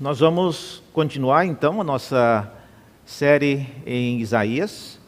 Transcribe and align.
Nós 0.00 0.18
vamos 0.18 0.82
continuar 0.94 1.44
então 1.44 1.78
a 1.78 1.84
nossa 1.84 2.50
série 3.04 3.66
em 3.86 4.18
Isaías. 4.18 4.98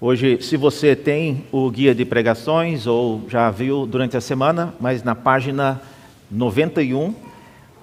Hoje, 0.00 0.42
se 0.42 0.56
você 0.56 0.96
tem 0.96 1.44
o 1.52 1.70
guia 1.70 1.94
de 1.94 2.04
pregações 2.04 2.84
ou 2.84 3.22
já 3.28 3.48
viu 3.52 3.86
durante 3.86 4.16
a 4.16 4.20
semana, 4.20 4.74
mas 4.80 5.04
na 5.04 5.14
página 5.14 5.80
91, 6.28 7.14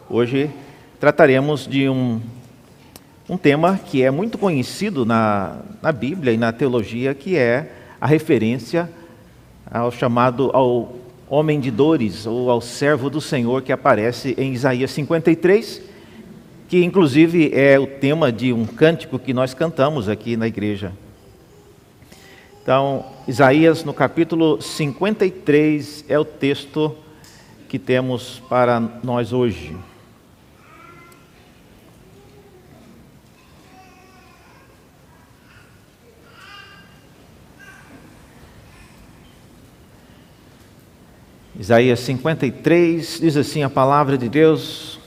hoje 0.09 0.51
trataremos 0.99 1.65
de 1.65 1.87
um, 1.87 2.19
um 3.29 3.37
tema 3.37 3.77
que 3.77 4.03
é 4.03 4.11
muito 4.11 4.37
conhecido 4.37 5.05
na, 5.05 5.59
na 5.81 5.93
Bíblia 5.93 6.33
e 6.33 6.37
na 6.37 6.51
teologia, 6.51 7.13
que 7.13 7.37
é 7.37 7.71
a 8.01 8.05
referência 8.05 8.89
ao 9.71 9.89
chamado 9.89 10.51
ao 10.53 11.02
homem 11.33 11.59
de 11.59 11.71
dores 11.71 12.27
ou 12.27 12.51
ao 12.51 12.61
servo 12.61 13.09
do 13.09 13.19
Senhor 13.19 13.63
que 13.63 13.71
aparece 13.71 14.35
em 14.37 14.53
Isaías 14.53 14.91
53, 14.91 15.81
que 16.69 16.83
inclusive 16.83 17.51
é 17.51 17.79
o 17.79 17.87
tema 17.87 18.31
de 18.31 18.53
um 18.53 18.67
cântico 18.67 19.17
que 19.17 19.33
nós 19.33 19.51
cantamos 19.51 20.07
aqui 20.07 20.37
na 20.37 20.47
igreja. 20.47 20.91
Então, 22.61 23.03
Isaías 23.27 23.83
no 23.83 23.95
capítulo 23.95 24.61
53 24.61 26.05
é 26.07 26.19
o 26.19 26.23
texto 26.23 26.95
que 27.67 27.79
temos 27.79 28.39
para 28.47 28.79
nós 29.03 29.33
hoje. 29.33 29.75
Isaías 41.59 41.99
53 41.99 43.19
diz 43.21 43.37
assim 43.37 43.61
a 43.61 43.69
palavra 43.69 44.17
de 44.17 44.27
Deus: 44.27 44.99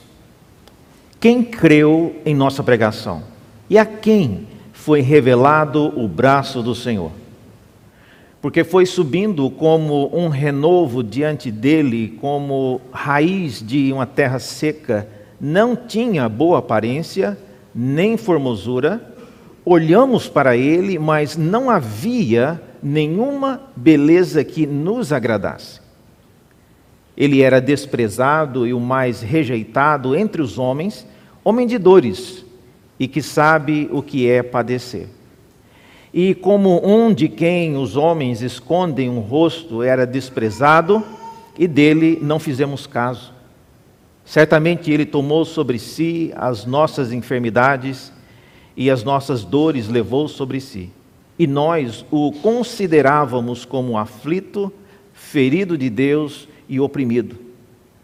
Quem 1.19 1.43
creu 1.43 2.15
em 2.25 2.33
nossa 2.33 2.63
pregação? 2.63 3.21
E 3.69 3.77
a 3.77 3.85
quem 3.85 4.47
foi 4.71 5.01
revelado 5.01 5.91
o 5.99 6.07
braço 6.07 6.63
do 6.63 6.73
Senhor? 6.73 7.11
Porque 8.41 8.63
foi 8.63 8.85
subindo 8.85 9.49
como 9.49 10.09
um 10.17 10.29
renovo 10.29 11.03
diante 11.03 11.51
dele, 11.51 12.17
como 12.21 12.79
raiz 12.93 13.61
de 13.61 13.91
uma 13.91 14.05
terra 14.05 14.39
seca, 14.39 15.05
não 15.41 15.75
tinha 15.75 16.29
boa 16.29 16.59
aparência, 16.59 17.37
nem 17.75 18.15
formosura. 18.15 19.15
Olhamos 19.65 20.29
para 20.29 20.55
ele, 20.55 20.97
mas 20.97 21.35
não 21.35 21.69
havia 21.69 22.61
nenhuma 22.81 23.61
beleza 23.75 24.45
que 24.45 24.65
nos 24.65 25.11
agradasse. 25.11 25.86
Ele 27.17 27.41
era 27.41 27.59
desprezado 27.59 28.67
e 28.67 28.73
o 28.73 28.79
mais 28.79 29.21
rejeitado 29.21 30.15
entre 30.15 30.41
os 30.41 30.59
homens, 30.59 31.05
homem 31.43 31.65
de 31.65 31.77
dores 31.77 32.45
e 32.99 33.07
que 33.07 33.21
sabe 33.21 33.89
o 33.91 34.01
que 34.01 34.29
é 34.29 34.43
padecer. 34.43 35.07
E 36.13 36.33
como 36.33 36.81
um 36.85 37.13
de 37.13 37.27
quem 37.27 37.75
os 37.75 37.95
homens 37.95 38.41
escondem 38.41 39.09
um 39.09 39.19
rosto 39.19 39.83
era 39.83 40.05
desprezado, 40.05 41.03
e 41.57 41.67
dele 41.67 42.19
não 42.21 42.39
fizemos 42.39 42.85
caso. 42.85 43.33
Certamente 44.23 44.91
ele 44.91 45.05
tomou 45.05 45.45
sobre 45.45 45.79
si 45.79 46.31
as 46.35 46.65
nossas 46.65 47.11
enfermidades 47.11 48.11
e 48.75 48.91
as 48.91 49.03
nossas 49.03 49.43
dores 49.43 49.87
levou 49.87 50.27
sobre 50.27 50.59
si. 50.59 50.91
E 51.39 51.47
nós 51.47 52.05
o 52.11 52.31
considerávamos 52.31 53.65
como 53.65 53.97
aflito, 53.97 54.71
ferido 55.13 55.77
de 55.77 55.89
Deus 55.89 56.47
e 56.67 56.79
oprimido, 56.79 57.37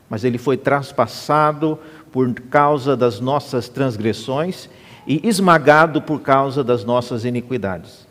mas 0.10 0.24
ele 0.24 0.38
foi 0.38 0.58
traspassado 0.58 1.80
por 2.12 2.32
causa 2.34 2.96
das 2.96 3.20
nossas 3.20 3.68
transgressões 3.68 4.70
e 5.08 5.28
esmagado 5.28 6.02
por 6.02 6.22
causa 6.22 6.64
das 6.64 6.86
nossas 6.86 7.26
iniquidades. 7.26 8.08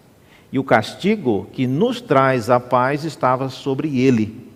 E 0.53 0.59
o 0.59 0.65
castigo 0.65 1.47
que 1.53 1.67
nos 1.67 2.01
traz 2.01 2.51
a 2.51 2.61
paz 2.61 3.05
estava 3.05 3.49
sobre 3.49 4.01
ele, 4.01 4.51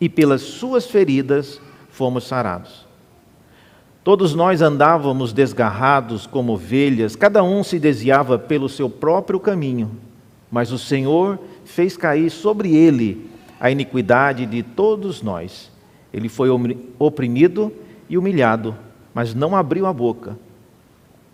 e 0.00 0.08
pelas 0.08 0.42
suas 0.42 0.86
feridas 0.86 1.60
fomos 1.90 2.24
sarados. 2.26 2.86
Todos 4.02 4.34
nós 4.34 4.60
andávamos 4.60 5.32
desgarrados 5.32 6.26
como 6.26 6.54
ovelhas, 6.54 7.14
cada 7.14 7.42
um 7.42 7.62
se 7.62 7.78
desviava 7.78 8.38
pelo 8.38 8.68
seu 8.68 8.90
próprio 8.90 9.38
caminho, 9.38 9.90
mas 10.50 10.72
o 10.72 10.78
Senhor 10.78 11.38
fez 11.64 11.96
cair 11.96 12.30
sobre 12.30 12.74
ele 12.74 13.29
a 13.60 13.70
iniquidade 13.70 14.46
de 14.46 14.62
todos 14.62 15.22
nós. 15.22 15.70
Ele 16.12 16.28
foi 16.28 16.48
oprimido 16.98 17.70
e 18.08 18.16
humilhado, 18.16 18.74
mas 19.14 19.34
não 19.34 19.54
abriu 19.54 19.86
a 19.86 19.92
boca. 19.92 20.36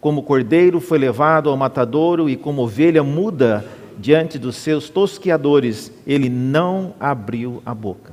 Como 0.00 0.24
cordeiro 0.24 0.80
foi 0.80 0.98
levado 0.98 1.48
ao 1.48 1.56
matadouro 1.56 2.28
e 2.28 2.36
como 2.36 2.62
ovelha 2.62 3.02
muda 3.02 3.64
diante 3.98 4.38
dos 4.38 4.56
seus 4.56 4.90
tosquiadores, 4.90 5.90
ele 6.06 6.28
não 6.28 6.94
abriu 7.00 7.62
a 7.64 7.74
boca. 7.74 8.12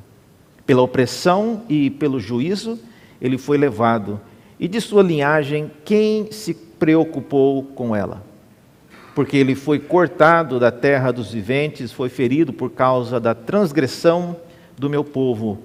Pela 0.66 0.82
opressão 0.82 1.64
e 1.68 1.90
pelo 1.90 2.20
juízo, 2.20 2.80
ele 3.20 3.38
foi 3.38 3.58
levado, 3.58 4.20
e 4.60 4.68
de 4.68 4.80
sua 4.80 5.04
linhagem, 5.04 5.70
quem 5.84 6.32
se 6.32 6.54
preocupou 6.54 7.64
com 7.64 7.94
ela? 7.94 8.24
Porque 9.16 9.38
ele 9.38 9.56
foi 9.56 9.80
cortado 9.80 10.60
da 10.60 10.72
terra 10.72 11.12
dos 11.12 11.32
viventes, 11.32 11.92
foi 11.92 12.10
ferido 12.10 12.52
por 12.52 12.72
causa 12.72 13.20
da 13.20 13.36
transgressão 13.36 14.36
do 14.78 14.90
meu 14.90 15.04
povo. 15.04 15.60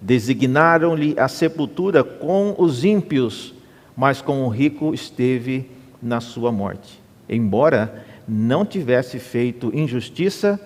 Designaram-lhe 0.00 1.18
a 1.18 1.28
sepultura 1.28 2.04
com 2.04 2.54
os 2.58 2.84
ímpios, 2.84 3.54
mas 3.96 4.20
com 4.20 4.44
o 4.44 4.48
rico 4.48 4.94
esteve 4.94 5.70
na 6.00 6.20
sua 6.20 6.52
morte. 6.52 7.00
Embora 7.28 8.04
não 8.26 8.64
tivesse 8.64 9.18
feito 9.18 9.74
injustiça 9.74 10.60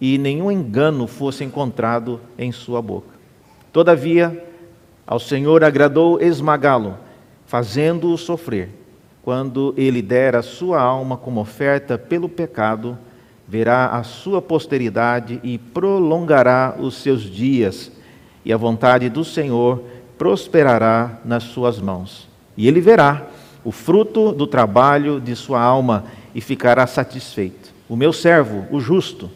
e 0.00 0.18
nenhum 0.18 0.50
engano 0.50 1.06
fosse 1.06 1.44
encontrado 1.44 2.20
em 2.36 2.50
sua 2.52 2.82
boca. 2.82 3.14
Todavia, 3.72 4.44
ao 5.06 5.20
Senhor 5.20 5.62
agradou 5.62 6.20
esmagá-lo, 6.20 6.96
fazendo-o 7.46 8.18
sofrer 8.18 8.85
quando 9.26 9.74
ele 9.76 10.02
der 10.02 10.36
a 10.36 10.40
sua 10.40 10.80
alma 10.80 11.16
como 11.16 11.40
oferta 11.40 11.98
pelo 11.98 12.28
pecado, 12.28 12.96
verá 13.48 13.88
a 13.88 14.04
sua 14.04 14.40
posteridade 14.40 15.40
e 15.42 15.58
prolongará 15.58 16.76
os 16.78 16.94
seus 16.98 17.22
dias, 17.22 17.90
e 18.44 18.52
a 18.52 18.56
vontade 18.56 19.08
do 19.08 19.24
Senhor 19.24 19.82
prosperará 20.16 21.18
nas 21.24 21.42
suas 21.42 21.80
mãos. 21.80 22.28
E 22.56 22.68
ele 22.68 22.80
verá 22.80 23.26
o 23.64 23.72
fruto 23.72 24.30
do 24.30 24.46
trabalho 24.46 25.20
de 25.20 25.34
sua 25.34 25.60
alma 25.60 26.04
e 26.32 26.40
ficará 26.40 26.86
satisfeito. 26.86 27.74
O 27.88 27.96
meu 27.96 28.12
servo, 28.12 28.64
o 28.70 28.78
justo, 28.78 29.28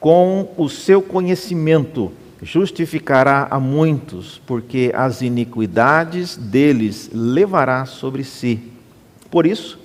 com 0.00 0.54
o 0.56 0.70
seu 0.70 1.02
conhecimento, 1.02 2.10
justificará 2.40 3.46
a 3.50 3.60
muitos, 3.60 4.40
porque 4.46 4.90
as 4.94 5.20
iniquidades 5.20 6.34
deles 6.34 7.10
levará 7.12 7.84
sobre 7.84 8.24
si 8.24 8.72
por 9.30 9.46
isso, 9.46 9.78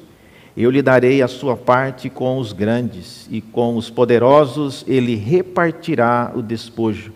eu 0.55 0.69
lhe 0.69 0.81
darei 0.81 1.21
a 1.21 1.27
sua 1.27 1.55
parte 1.55 2.09
com 2.09 2.37
os 2.37 2.51
grandes, 2.51 3.27
e 3.31 3.41
com 3.41 3.77
os 3.77 3.89
poderosos 3.89 4.83
ele 4.87 5.15
repartirá 5.15 6.31
o 6.35 6.41
despojo. 6.41 7.13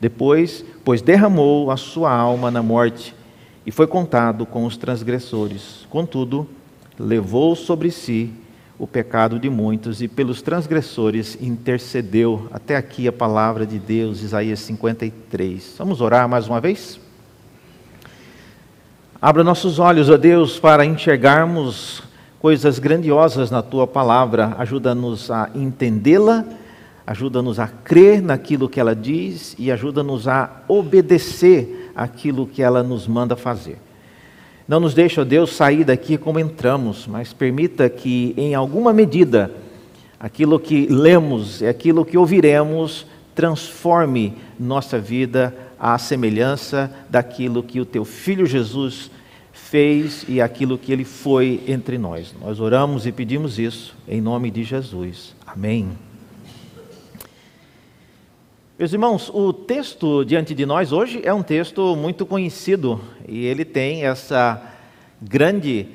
Depois, 0.00 0.64
pois 0.84 1.00
derramou 1.00 1.70
a 1.70 1.76
sua 1.76 2.12
alma 2.12 2.50
na 2.50 2.62
morte, 2.62 3.14
e 3.64 3.70
foi 3.70 3.86
contado 3.86 4.44
com 4.44 4.64
os 4.64 4.76
transgressores. 4.76 5.86
Contudo, 5.88 6.46
levou 6.98 7.54
sobre 7.56 7.90
si 7.90 8.30
o 8.78 8.86
pecado 8.86 9.38
de 9.38 9.48
muitos, 9.48 10.02
e 10.02 10.08
pelos 10.08 10.42
transgressores 10.42 11.38
intercedeu. 11.40 12.48
Até 12.52 12.76
aqui 12.76 13.06
a 13.06 13.12
palavra 13.12 13.64
de 13.64 13.78
Deus, 13.78 14.20
Isaías 14.20 14.58
53. 14.60 15.76
Vamos 15.78 16.00
orar 16.00 16.28
mais 16.28 16.48
uma 16.48 16.60
vez? 16.60 17.03
Abra 19.26 19.42
nossos 19.42 19.78
olhos, 19.78 20.10
ó 20.10 20.18
Deus, 20.18 20.58
para 20.58 20.84
enxergarmos 20.84 22.02
coisas 22.38 22.78
grandiosas 22.78 23.50
na 23.50 23.62
tua 23.62 23.86
palavra. 23.86 24.54
Ajuda-nos 24.58 25.30
a 25.30 25.48
entendê-la, 25.54 26.44
ajuda-nos 27.06 27.58
a 27.58 27.66
crer 27.66 28.20
naquilo 28.20 28.68
que 28.68 28.78
ela 28.78 28.94
diz 28.94 29.56
e 29.58 29.72
ajuda-nos 29.72 30.28
a 30.28 30.60
obedecer 30.68 31.90
aquilo 31.96 32.46
que 32.46 32.62
ela 32.62 32.82
nos 32.82 33.08
manda 33.08 33.34
fazer. 33.34 33.78
Não 34.68 34.78
nos 34.78 34.92
deixe, 34.92 35.18
ó 35.18 35.24
Deus, 35.24 35.56
sair 35.56 35.84
daqui 35.84 36.18
como 36.18 36.38
entramos, 36.38 37.06
mas 37.06 37.32
permita 37.32 37.88
que, 37.88 38.34
em 38.36 38.54
alguma 38.54 38.92
medida, 38.92 39.50
aquilo 40.20 40.60
que 40.60 40.86
lemos 40.86 41.62
e 41.62 41.66
aquilo 41.66 42.04
que 42.04 42.18
ouviremos 42.18 43.06
transforme 43.34 44.36
nossa 44.60 44.98
vida 44.98 45.54
à 45.84 45.98
semelhança 45.98 46.90
daquilo 47.10 47.62
que 47.62 47.78
o 47.78 47.84
teu 47.84 48.06
filho 48.06 48.46
Jesus 48.46 49.10
fez 49.52 50.24
e 50.26 50.40
aquilo 50.40 50.78
que 50.78 50.90
ele 50.90 51.04
foi 51.04 51.62
entre 51.68 51.98
nós. 51.98 52.34
Nós 52.40 52.58
oramos 52.58 53.04
e 53.04 53.12
pedimos 53.12 53.58
isso 53.58 53.94
em 54.08 54.18
nome 54.18 54.50
de 54.50 54.64
Jesus. 54.64 55.36
Amém. 55.46 55.90
Meus 58.78 58.94
irmãos, 58.94 59.28
o 59.28 59.52
texto 59.52 60.24
diante 60.24 60.54
de 60.54 60.64
nós 60.64 60.90
hoje 60.90 61.20
é 61.22 61.34
um 61.34 61.42
texto 61.42 61.94
muito 61.94 62.24
conhecido 62.24 62.98
e 63.28 63.44
ele 63.44 63.62
tem 63.62 64.06
essa 64.06 64.62
grande 65.20 65.86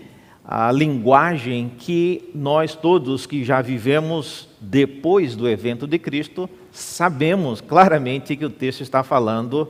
a 0.45 0.71
linguagem 0.71 1.71
que 1.79 2.29
nós 2.33 2.75
todos 2.75 3.25
que 3.25 3.43
já 3.43 3.59
vivemos 3.59 4.47
depois 4.61 5.35
do 5.35 5.49
evento 5.49 5.87
de 5.87 5.97
Cristo 5.97 6.47
sabemos 6.71 7.59
claramente 7.59 8.35
que 8.35 8.45
o 8.45 8.49
texto 8.49 8.81
está 8.81 9.03
falando 9.03 9.67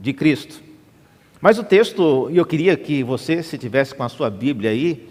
de 0.00 0.12
Cristo. 0.12 0.62
Mas 1.40 1.58
o 1.58 1.62
texto, 1.62 2.28
e 2.30 2.38
eu 2.38 2.46
queria 2.46 2.76
que 2.76 3.04
você, 3.04 3.42
se 3.42 3.56
tivesse 3.56 3.94
com 3.94 4.02
a 4.02 4.08
sua 4.08 4.30
Bíblia 4.30 4.70
aí, 4.70 5.08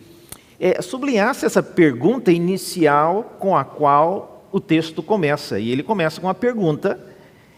é, 0.59 0.81
sublinhasse 0.81 1.45
essa 1.45 1.63
pergunta 1.63 2.31
inicial 2.31 3.37
com 3.39 3.55
a 3.55 3.63
qual 3.63 4.47
o 4.51 4.59
texto 4.59 5.01
começa. 5.01 5.59
E 5.59 5.71
ele 5.71 5.83
começa 5.83 6.19
com 6.19 6.27
uma 6.27 6.33
pergunta 6.33 6.99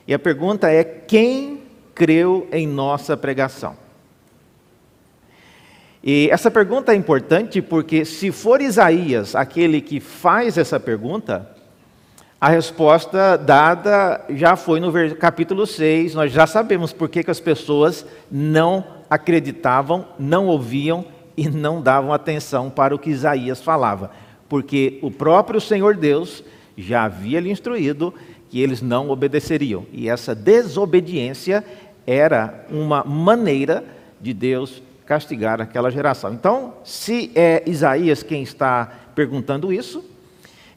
e 0.08 0.14
a 0.14 0.20
pergunta 0.20 0.70
é: 0.70 0.84
quem 0.84 1.62
creu 1.96 2.48
em 2.52 2.68
nossa 2.68 3.16
pregação? 3.16 3.76
E 6.04 6.30
essa 6.32 6.50
pergunta 6.50 6.92
é 6.92 6.96
importante 6.96 7.62
porque, 7.62 8.04
se 8.06 8.32
for 8.32 8.60
Isaías 8.60 9.36
aquele 9.36 9.82
que 9.82 10.00
faz 10.00 10.58
essa 10.58 10.80
pergunta, 10.80 11.48
a 12.42 12.50
resposta 12.50 13.38
dada 13.38 14.26
já 14.32 14.56
foi 14.56 14.80
no 14.80 14.92
capítulo 15.16 15.68
6, 15.68 16.16
nós 16.16 16.32
já 16.32 16.48
sabemos 16.48 16.92
por 16.92 17.08
que, 17.08 17.24
que 17.24 17.30
as 17.30 17.40
pessoas 17.40 18.04
não 18.32 18.84
acreditavam, 19.08 20.08
não 20.18 20.48
ouviam 20.48 21.06
e 21.38 21.48
não 21.48 21.80
davam 21.80 22.12
atenção 22.12 22.68
para 22.68 22.96
o 22.96 22.98
que 22.98 23.12
Isaías 23.12 23.62
falava, 23.62 24.10
porque 24.50 24.98
o 25.04 25.12
próprio 25.12 25.62
Senhor 25.62 25.96
Deus 25.96 26.44
já 26.76 27.04
havia 27.04 27.40
lhe 27.40 27.52
instruído 27.52 28.12
que 28.50 28.60
eles 28.60 28.82
não 28.82 29.12
obedeceriam. 29.12 29.86
E 29.94 30.10
essa 30.10 30.34
desobediência 30.34 31.64
era 32.08 32.66
uma 32.72 33.04
maneira 33.04 33.84
de 34.20 34.34
Deus 34.34 34.82
castigar 35.06 35.62
aquela 35.62 35.92
geração. 35.92 36.34
Então, 36.34 36.74
se 36.84 37.32
é 37.36 37.62
Isaías 37.68 38.24
quem 38.24 38.42
está 38.42 38.92
perguntando 39.14 39.72
isso, 39.72 40.04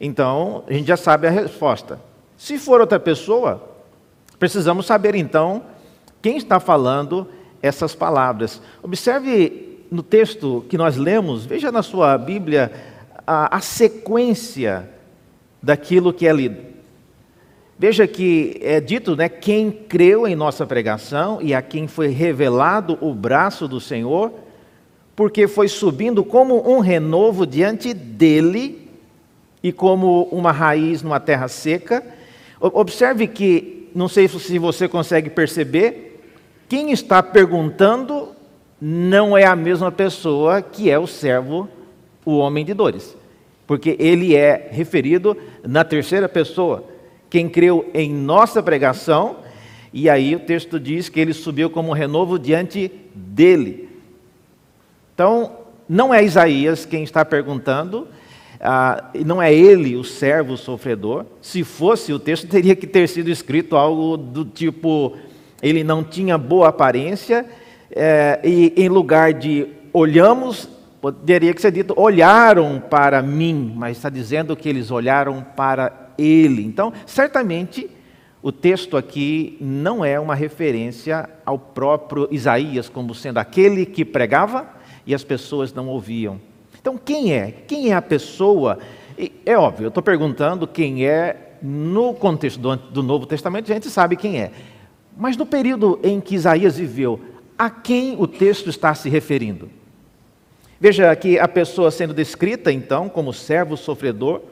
então 0.05 0.65
a 0.67 0.73
gente 0.73 0.87
já 0.87 0.97
sabe 0.97 1.27
a 1.27 1.31
resposta. 1.31 1.99
Se 2.37 2.59
for 2.59 2.81
outra 2.81 3.01
pessoa, 3.01 3.63
precisamos 4.39 4.85
saber 4.85 5.15
então 5.15 5.63
quem 6.21 6.37
está 6.37 6.61
falando 6.61 7.27
essas 7.63 7.95
palavras. 7.95 8.61
Observe 8.83 9.79
no 9.91 10.03
texto 10.03 10.65
que 10.69 10.77
nós 10.77 10.97
lemos, 10.97 11.47
veja 11.47 11.73
na 11.73 11.83
sua 11.83 12.19
Bíblia 12.19 12.71
a, 13.27 13.57
a 13.57 13.61
sequência 13.61 14.91
daquilo 15.63 16.13
que 16.13 16.27
é 16.27 16.33
lido. 16.33 16.75
Veja 17.79 18.07
que 18.07 18.59
é 18.61 18.81
dito, 18.81 19.17
né, 19.17 19.29
quem 19.29 19.71
creu 19.71 20.29
em 20.29 20.37
nossa 20.37 20.67
pregação 20.67 21.41
e 21.41 21.55
a 21.55 21.63
quem 21.63 21.89
foi 21.89 22.09
revelado 22.09 22.99
o 23.01 23.15
braço 23.15 23.67
do 23.67 23.81
Senhor, 23.81 24.33
porque 25.17 25.49
foi 25.49 25.69
subindo 25.69 26.23
como 26.23 26.71
um 26.71 26.81
renovo 26.81 27.47
diante 27.47 27.95
dele 27.95 28.84
e 29.65 29.73
como 29.73 30.25
uma 30.25 30.53
raiz 30.53 31.03
numa 31.03 31.19
terra 31.19 31.49
seca. 31.49 32.05
Observe 32.61 33.27
que, 33.27 33.89
não 33.95 34.09
sei 34.09 34.29
se 34.29 34.59
você 34.59 34.87
consegue 34.87 35.31
perceber, 35.31 36.21
quem 36.69 36.93
está 36.93 37.23
perguntando 37.23 38.29
não 38.79 39.35
é 39.35 39.47
a 39.47 39.57
mesma 39.57 39.91
pessoa 39.91 40.61
que 40.61 40.91
é 40.91 40.99
o 40.99 41.07
servo, 41.07 41.67
o 42.27 42.37
homem 42.37 42.63
de 42.63 42.75
dores, 42.75 43.17
porque 43.67 43.97
ele 43.99 44.37
é 44.37 44.69
referido 44.71 45.35
na 45.67 45.83
terceira 45.83 46.29
pessoa 46.29 46.85
quem 47.31 47.49
creu 47.49 47.91
em 47.95 48.13
nossa 48.13 48.63
pregação, 48.63 49.37
e 49.95 50.11
aí 50.11 50.37
o 50.37 50.41
texto 50.41 50.79
diz 50.79 51.09
que 51.09 51.19
ele 51.19 51.33
subiu 51.33 51.71
como 51.71 51.95
renovo 51.95 52.39
diante 52.39 52.93
dele. 53.15 53.89
Então, 55.15 55.53
não 55.89 56.13
é 56.13 56.23
Isaías 56.23 56.85
quem 56.85 57.03
está 57.03 57.25
perguntando, 57.25 58.07
ah, 58.61 59.11
não 59.25 59.41
é 59.41 59.53
ele 59.53 59.97
o 59.97 60.05
servo 60.05 60.57
sofredor. 60.57 61.25
Se 61.41 61.65
fosse, 61.65 62.13
o 62.13 62.19
texto 62.19 62.47
teria 62.47 62.77
que 62.77 62.87
ter 62.87 63.09
sido 63.09 63.31
escrito 63.31 63.77
algo 63.77 64.17
do 64.17 64.45
tipo: 64.45 65.17
ele 65.63 65.85
não 65.85 66.03
tinha 66.03 66.39
boa 66.39 66.69
aparência, 66.69 67.47
é, 67.91 68.41
e 68.45 68.73
em 68.77 68.89
lugar 68.89 69.33
de 69.33 69.67
olhamos, 69.93 70.69
poderia 71.01 71.53
que 71.55 71.61
ser 71.61 71.71
dito 71.71 71.95
olharam 71.97 72.83
para 72.91 73.23
mim, 73.23 73.73
mas 73.77 73.97
está 73.97 74.09
dizendo 74.09 74.57
que 74.57 74.69
eles 74.69 74.91
olharam 74.91 75.45
para 75.55 76.11
ele. 76.19 76.65
Então, 76.65 76.93
certamente, 77.07 77.91
o 78.43 78.53
texto 78.53 78.97
aqui 78.97 79.57
não 79.61 80.05
é 80.05 80.19
uma 80.19 80.35
referência 80.35 81.29
ao 81.47 81.59
próprio 81.59 82.29
Isaías 82.31 82.89
como 82.89 83.15
sendo 83.15 83.39
aquele 83.39 83.87
que 83.87 84.05
pregava 84.05 84.67
e 85.07 85.15
as 85.15 85.25
pessoas 85.25 85.73
não 85.73 85.89
ouviam. 85.89 86.41
Então, 86.85 86.99
quem 86.99 87.33
é? 87.33 87.51
Quem 87.67 87.93
é 87.93 87.95
a 87.95 88.03
pessoa? 88.03 88.79
É 89.47 89.57
óbvio, 89.57 89.87
eu 89.87 89.89
estou 89.89 90.03
perguntando 90.03 90.67
quem 90.67 91.07
é 91.07 91.55
no 91.63 92.13
contexto 92.13 92.61
do, 92.61 92.77
do 92.77 93.03
Novo 93.03 93.25
Testamento, 93.25 93.73
a 93.73 93.75
gente 93.75 93.89
sabe 93.89 94.17
quem 94.17 94.39
é. 94.39 94.51
Mas 95.17 95.35
no 95.35 95.47
período 95.47 95.99
em 96.03 96.21
que 96.21 96.35
Isaías 96.35 96.77
viveu, 96.77 97.19
a 97.59 97.71
quem 97.71 98.17
o 98.19 98.27
texto 98.27 98.69
está 98.69 98.95
se 98.95 99.09
referindo? 99.09 99.71
Veja 100.79 101.11
aqui 101.11 101.39
a 101.39 101.49
pessoa 101.49 101.91
sendo 101.91 102.13
descrita, 102.13 102.71
então, 102.71 103.09
como 103.09 103.33
servo 103.33 103.79
sofredor, 103.79 104.43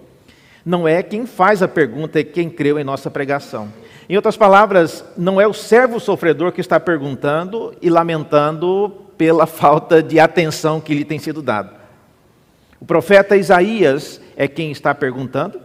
não 0.64 0.88
é 0.88 1.02
quem 1.02 1.26
faz 1.26 1.62
a 1.62 1.69
pergunta, 1.69 2.19
é 2.19 2.25
quem 2.25 2.49
creu 2.49 2.79
em 2.79 2.84
nossa 2.84 3.11
pregação. 3.11 3.70
Em 4.08 4.17
outras 4.17 4.38
palavras, 4.38 5.05
não 5.19 5.38
é 5.38 5.46
o 5.46 5.52
servo 5.52 6.00
sofredor 6.00 6.50
que 6.50 6.62
está 6.62 6.81
perguntando 6.81 7.75
e 7.82 7.90
lamentando 7.90 8.90
pela 9.19 9.44
falta 9.46 10.02
de 10.02 10.19
atenção 10.19 10.81
que 10.81 10.94
lhe 10.94 11.05
tem 11.05 11.19
sido 11.19 11.43
dada. 11.43 11.81
O 12.82 12.84
profeta 12.84 13.37
Isaías 13.37 14.20
é 14.37 14.49
quem 14.49 14.73
está 14.73 14.93
perguntando, 14.93 15.61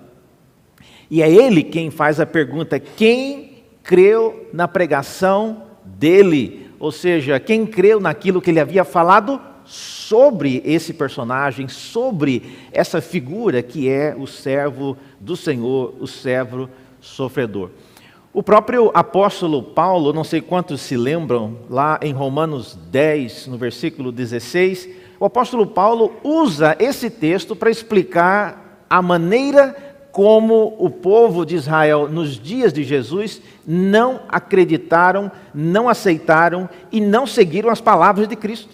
e 1.10 1.24
é 1.24 1.28
ele 1.28 1.64
quem 1.64 1.90
faz 1.90 2.20
a 2.20 2.28
pergunta: 2.28 2.80
quem 2.80 3.64
creu 3.82 4.48
na 4.54 4.68
pregação 4.68 5.64
dele? 5.84 6.70
Ou 6.80 6.92
seja, 6.92 7.40
quem 7.40 7.66
creu 7.66 8.00
naquilo 8.00 8.40
que 8.40 8.52
ele 8.52 8.60
havia 8.60 8.84
falado 8.84 9.42
sobre 9.66 10.62
esse 10.64 10.94
personagem, 10.94 11.68
sobre 11.68 12.56
essa 12.72 13.02
figura 13.02 13.64
que 13.64 13.90
é 13.90 14.16
o 14.16 14.28
servo 14.28 14.96
do 15.20 15.36
Senhor, 15.36 15.96
o 16.00 16.06
servo 16.06 16.70
sofredor. 17.02 17.72
O 18.32 18.44
próprio 18.44 18.92
apóstolo 18.94 19.64
Paulo, 19.64 20.14
não 20.14 20.24
sei 20.24 20.40
quantos 20.40 20.82
se 20.82 20.96
lembram, 20.96 21.58
lá 21.68 21.98
em 22.04 22.14
Romanos 22.14 22.78
10, 22.92 23.48
no 23.48 23.58
versículo 23.58 24.12
16, 24.12 24.97
o 25.20 25.26
apóstolo 25.26 25.66
Paulo 25.66 26.14
usa 26.24 26.76
esse 26.80 27.10
texto 27.10 27.56
para 27.56 27.72
explicar 27.72 28.86
a 28.90 29.02
maneira 29.02 29.76
como 30.12 30.76
o 30.80 30.90
povo 30.90 31.46
de 31.46 31.56
Israel, 31.56 32.10
nos 32.10 32.40
dias 32.40 32.74
de 32.74 32.84
Jesus, 32.84 33.40
não 33.68 34.22
acreditaram, 34.28 35.32
não 35.54 35.88
aceitaram 35.88 36.68
e 36.92 37.00
não 37.00 37.28
seguiram 37.28 37.70
as 37.70 37.80
palavras 37.82 38.28
de 38.28 38.36
Cristo. 38.36 38.70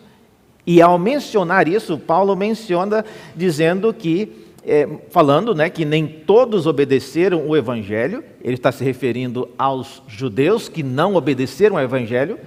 E 0.65 0.81
ao 0.81 0.97
mencionar 0.97 1.67
isso, 1.67 1.97
Paulo 1.97 2.33
menciona 2.35 3.03
dizendo 3.35 3.93
que, 3.93 4.47
é, 4.65 4.87
falando 5.09 5.53
né, 5.53 5.69
que 5.69 5.83
nem 5.83 6.07
todos 6.07 6.65
obedeceram 6.65 7.45
o 7.45 7.57
Evangelho, 7.57 8.23
ele 8.41 8.53
está 8.53 8.71
se 8.71 8.83
referindo 8.83 9.49
aos 9.57 10.01
judeus 10.07 10.69
que 10.69 10.81
não 10.81 11.15
obedeceram 11.15 11.77
ao 11.77 11.83
Evangelho, 11.83 12.39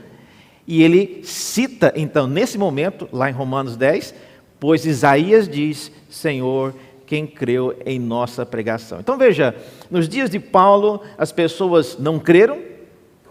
e 0.66 0.82
ele 0.82 1.20
cita, 1.22 1.92
então, 1.94 2.26
nesse 2.26 2.58
momento, 2.58 3.08
lá 3.12 3.30
em 3.30 3.32
Romanos 3.32 3.76
10, 3.76 4.14
pois 4.58 4.84
Isaías 4.84 5.48
diz: 5.48 5.92
Senhor, 6.10 6.74
quem 7.06 7.26
creu 7.26 7.76
em 7.86 8.00
nossa 8.00 8.44
pregação. 8.44 8.98
Então 8.98 9.16
veja, 9.16 9.54
nos 9.90 10.08
dias 10.08 10.28
de 10.28 10.40
Paulo, 10.40 11.02
as 11.16 11.30
pessoas 11.30 11.96
não 11.98 12.18
creram, 12.18 12.58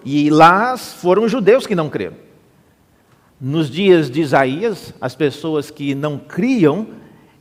e 0.04 0.30
lá 0.30 0.78
foram 0.78 1.26
os 1.26 1.32
judeus 1.32 1.68
que 1.68 1.76
não 1.76 1.90
creram. 1.90 2.16
Nos 3.40 3.70
dias 3.70 4.10
de 4.10 4.22
Isaías, 4.22 4.94
as 5.02 5.14
pessoas 5.14 5.70
que 5.70 5.94
não 5.94 6.18
criam 6.18 6.88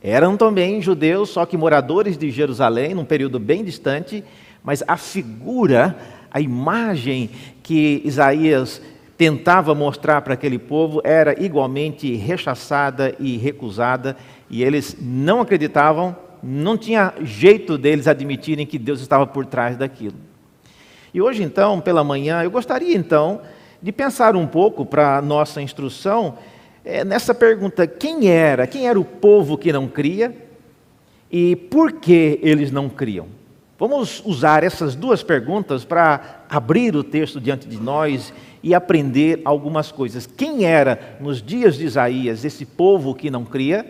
eram 0.03 0.37
também 0.37 0.83
judeus, 0.83 1.31
só 1.31 1.47
que 1.47 1.57
moradores 1.57 2.19
de 2.19 2.31
Jerusalém, 2.31 2.95
num 2.95 3.05
período 3.05 3.39
bem 3.39 3.63
distante, 3.63 4.25
mas 4.63 4.83
a 4.89 4.97
figura, 4.97 5.97
a 6.31 6.41
imagem 6.41 7.31
que 7.63 8.03
Isaías 8.05 8.83
tentava 9.17 9.75
mostrar 9.75 10.23
para 10.23 10.35
aquele 10.35 10.59
povo 10.59 11.01
era 11.05 11.41
igualmente 11.43 12.15
rechaçada 12.15 13.15
e 13.19 13.37
recusada, 13.37 14.17
e 14.51 14.63
eles 14.63 14.97
não 15.01 15.41
acreditavam, 15.41 16.17
não 16.43 16.77
tinha 16.77 17.15
jeito 17.23 17.79
deles 17.79 18.07
admitirem 18.07 18.67
que 18.67 18.79
Deus 18.79 19.01
estava 19.01 19.27
por 19.27 19.47
trás 19.47 19.77
daquilo. 19.77 20.17
E 21.13 21.23
hoje, 21.23 21.43
então, 21.43 21.81
pela 21.81 22.03
manhã, 22.03 22.43
eu 22.43 22.51
gostaria 22.51 22.97
então 22.97 23.41
de 23.81 23.93
pensar 23.93 24.35
um 24.35 24.47
pouco 24.47 24.85
para 24.85 25.19
a 25.19 25.23
nossa 25.23 25.63
instrução 25.63 26.37
é, 26.85 27.05
nessa 27.05 27.35
pergunta: 27.35 27.87
quem 27.87 28.29
era? 28.29 28.67
Quem 28.67 28.89
era 28.89 28.99
o 28.99 29.05
povo 29.05 29.57
que 29.57 29.73
não 29.73 29.89
cria? 29.89 30.37
E 31.31 31.57
por 31.57 31.93
que 31.93 32.39
eles 32.43 32.71
não 32.71 32.89
criam? 32.89 33.27
Vamos 33.79 34.23
usar 34.25 34.63
essas 34.63 34.95
duas 34.95 35.23
perguntas 35.23 35.85
para 35.85 36.45
abrir 36.49 36.95
o 36.95 37.03
texto 37.03 37.41
diante 37.41 37.67
de 37.67 37.77
nós 37.77 38.33
e 38.65 38.75
aprender 38.75 39.43
algumas 39.45 39.93
coisas. 39.93 40.27
Quem 40.27 40.65
era, 40.65 41.19
nos 41.21 41.43
dias 41.43 41.77
de 41.77 41.85
Isaías, 41.85 42.47
esse 42.47 42.65
povo 42.65 43.15
que 43.15 43.31
não 43.31 43.45
cria 43.45 43.87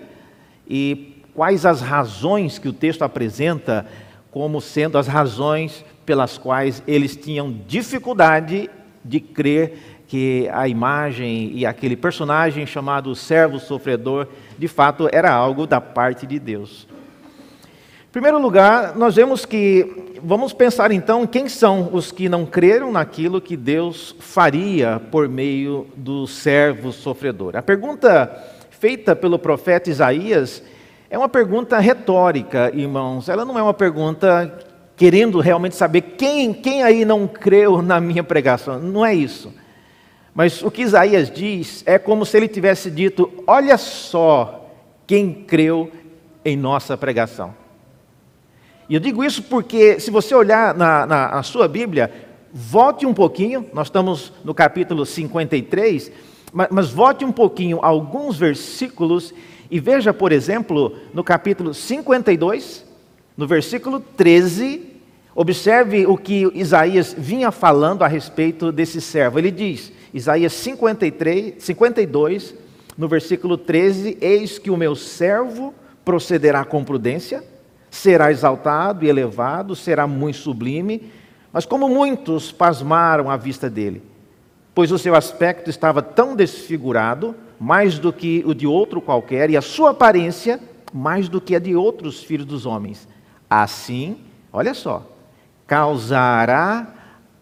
e 0.69 1.23
quais 1.33 1.64
as 1.64 1.81
razões 1.81 2.59
que 2.59 2.69
o 2.69 2.73
texto 2.73 3.02
apresenta 3.02 3.87
como 4.33 4.61
sendo 4.61 4.99
as 4.99 5.07
razões 5.07 5.85
pelas 6.04 6.37
quais 6.37 6.83
eles 6.88 7.14
tinham 7.14 7.57
dificuldade 7.69 8.69
de 9.04 9.21
crer 9.21 10.00
que 10.09 10.49
a 10.52 10.66
imagem 10.66 11.52
e 11.54 11.64
aquele 11.64 11.97
personagem 11.97 12.66
chamado 12.66 13.14
servo 13.14 13.61
sofredor 13.61 14.26
de 14.59 14.66
fato 14.66 15.09
era 15.12 15.33
algo 15.33 15.69
da 15.69 15.81
parte 15.81 16.26
de 16.26 16.40
Deus. 16.40 16.88
Primeiro 18.14 18.38
lugar, 18.38 18.94
nós 18.94 19.16
vemos 19.16 19.44
que, 19.44 20.21
vamos 20.23 20.52
pensar 20.52 20.92
então, 20.92 21.26
quem 21.26 21.49
são 21.49 21.90
os 21.92 22.12
que 22.12 22.28
não 22.28 22.47
creram 22.47 22.92
naquilo 22.92 23.40
que 23.40 23.56
Deus 23.56 24.14
faria 24.21 25.02
por 25.11 25.28
meio 25.28 25.88
do 25.97 26.25
servo 26.25 26.92
sofredor. 26.92 27.56
A 27.56 27.61
pergunta 27.61 28.30
feita 28.71 29.16
pelo 29.16 29.37
profeta 29.37 29.90
Isaías 29.90 30.62
é 31.11 31.18
uma 31.18 31.28
pergunta 31.28 31.76
retórica, 31.80 32.71
irmãos. 32.73 33.28
Ela 33.28 33.44
não 33.44 33.59
é 33.59 33.62
uma 33.64 33.75
pergunta 33.75 34.64
querendo 34.94 35.40
realmente 35.40 35.75
saber 35.75 36.02
quem, 36.16 36.52
quem 36.54 36.85
aí 36.85 37.04
não 37.04 37.26
creu 37.26 37.83
na 37.83 38.00
minha 38.00 38.23
pregação. 38.23 38.78
Não 38.78 39.04
é 39.04 39.12
isso. 39.12 39.52
Mas 40.33 40.62
o 40.62 40.71
que 40.71 40.83
Isaías 40.83 41.28
diz 41.28 41.83
é 41.85 41.99
como 41.99 42.25
se 42.25 42.37
ele 42.37 42.47
tivesse 42.47 42.92
dito: 42.92 43.42
olha 43.44 43.76
só 43.76 44.71
quem 45.04 45.33
creu 45.33 45.90
em 46.44 46.56
nossa 46.56 46.97
pregação. 46.97 47.63
E 48.88 48.95
eu 48.95 49.00
digo 49.00 49.25
isso 49.25 49.43
porque, 49.43 49.99
se 49.99 50.11
você 50.11 50.35
olhar 50.35 50.75
na, 50.75 51.07
na, 51.07 51.29
na 51.37 51.43
sua 51.43 51.67
Bíblia, 51.67 52.11
volte 52.53 53.07
um 53.07 53.14
pouquinho, 53.14 53.67
nós 53.73 53.87
estamos 53.87 54.33
no 54.45 54.55
capítulo 54.55 55.07
53, 55.07 56.12
mas, 56.53 56.69
mas 56.71 56.91
volte 56.91 57.25
um 57.25 57.33
pouquinho 57.33 57.79
alguns 57.83 58.37
versículos 58.37 59.33
e 59.71 59.81
veja, 59.81 60.12
por 60.12 60.31
exemplo, 60.31 60.95
no 61.12 61.25
capítulo 61.25 61.73
52, 61.73 62.85
no 63.37 63.47
versículo 63.47 63.99
13, 63.99 64.83
observe 65.35 66.07
o 66.07 66.17
que 66.17 66.50
Isaías 66.55 67.14
vinha 67.17 67.50
falando 67.50 68.05
a 68.05 68.07
respeito 68.07 68.71
desse 68.71 69.00
servo. 69.00 69.38
Ele 69.38 69.50
diz: 69.50 69.91
Isaías 70.12 70.53
53, 70.53 71.55
52, 71.59 72.55
no 72.97 73.09
versículo 73.09 73.57
13: 73.57 74.19
Eis 74.21 74.59
que 74.59 74.71
o 74.71 74.76
meu 74.76 74.95
servo 74.95 75.75
procederá 76.05 76.64
com 76.64 76.85
prudência, 76.85 77.43
será 77.95 78.33
exaltado 78.33 79.05
e 79.05 79.09
elevado, 79.09 79.77
será 79.77 80.05
muito 80.05 80.39
sublime, 80.39 81.13
mas 81.53 81.65
como 81.65 81.89
muitos 81.89 82.51
pasmaram 82.51 83.31
à 83.31 83.37
vista 83.37 83.71
dele, 83.71 84.03
pois 84.75 84.91
o 84.91 84.99
seu 84.99 85.15
aspecto 85.15 85.71
estava 85.71 86.03
tão 86.03 86.35
desfigurado, 86.35 87.37
mais 87.59 87.97
do 87.97 88.13
que 88.13 88.43
o 88.45 88.53
de 88.53 88.67
outro 88.67 89.01
qualquer, 89.01 89.49
e 89.49 89.57
a 89.57 89.63
sua 89.63 89.91
aparência 89.91 90.61
mais 90.93 91.29
do 91.29 91.41
que 91.41 91.55
a 91.55 91.61
de 91.61 91.77
outros 91.77 92.23
filhos 92.23 92.47
dos 92.47 92.67
homens. 92.67 93.07
Assim, 93.49 94.17
olha 94.53 94.75
só, 94.75 95.07
causará 95.65 96.93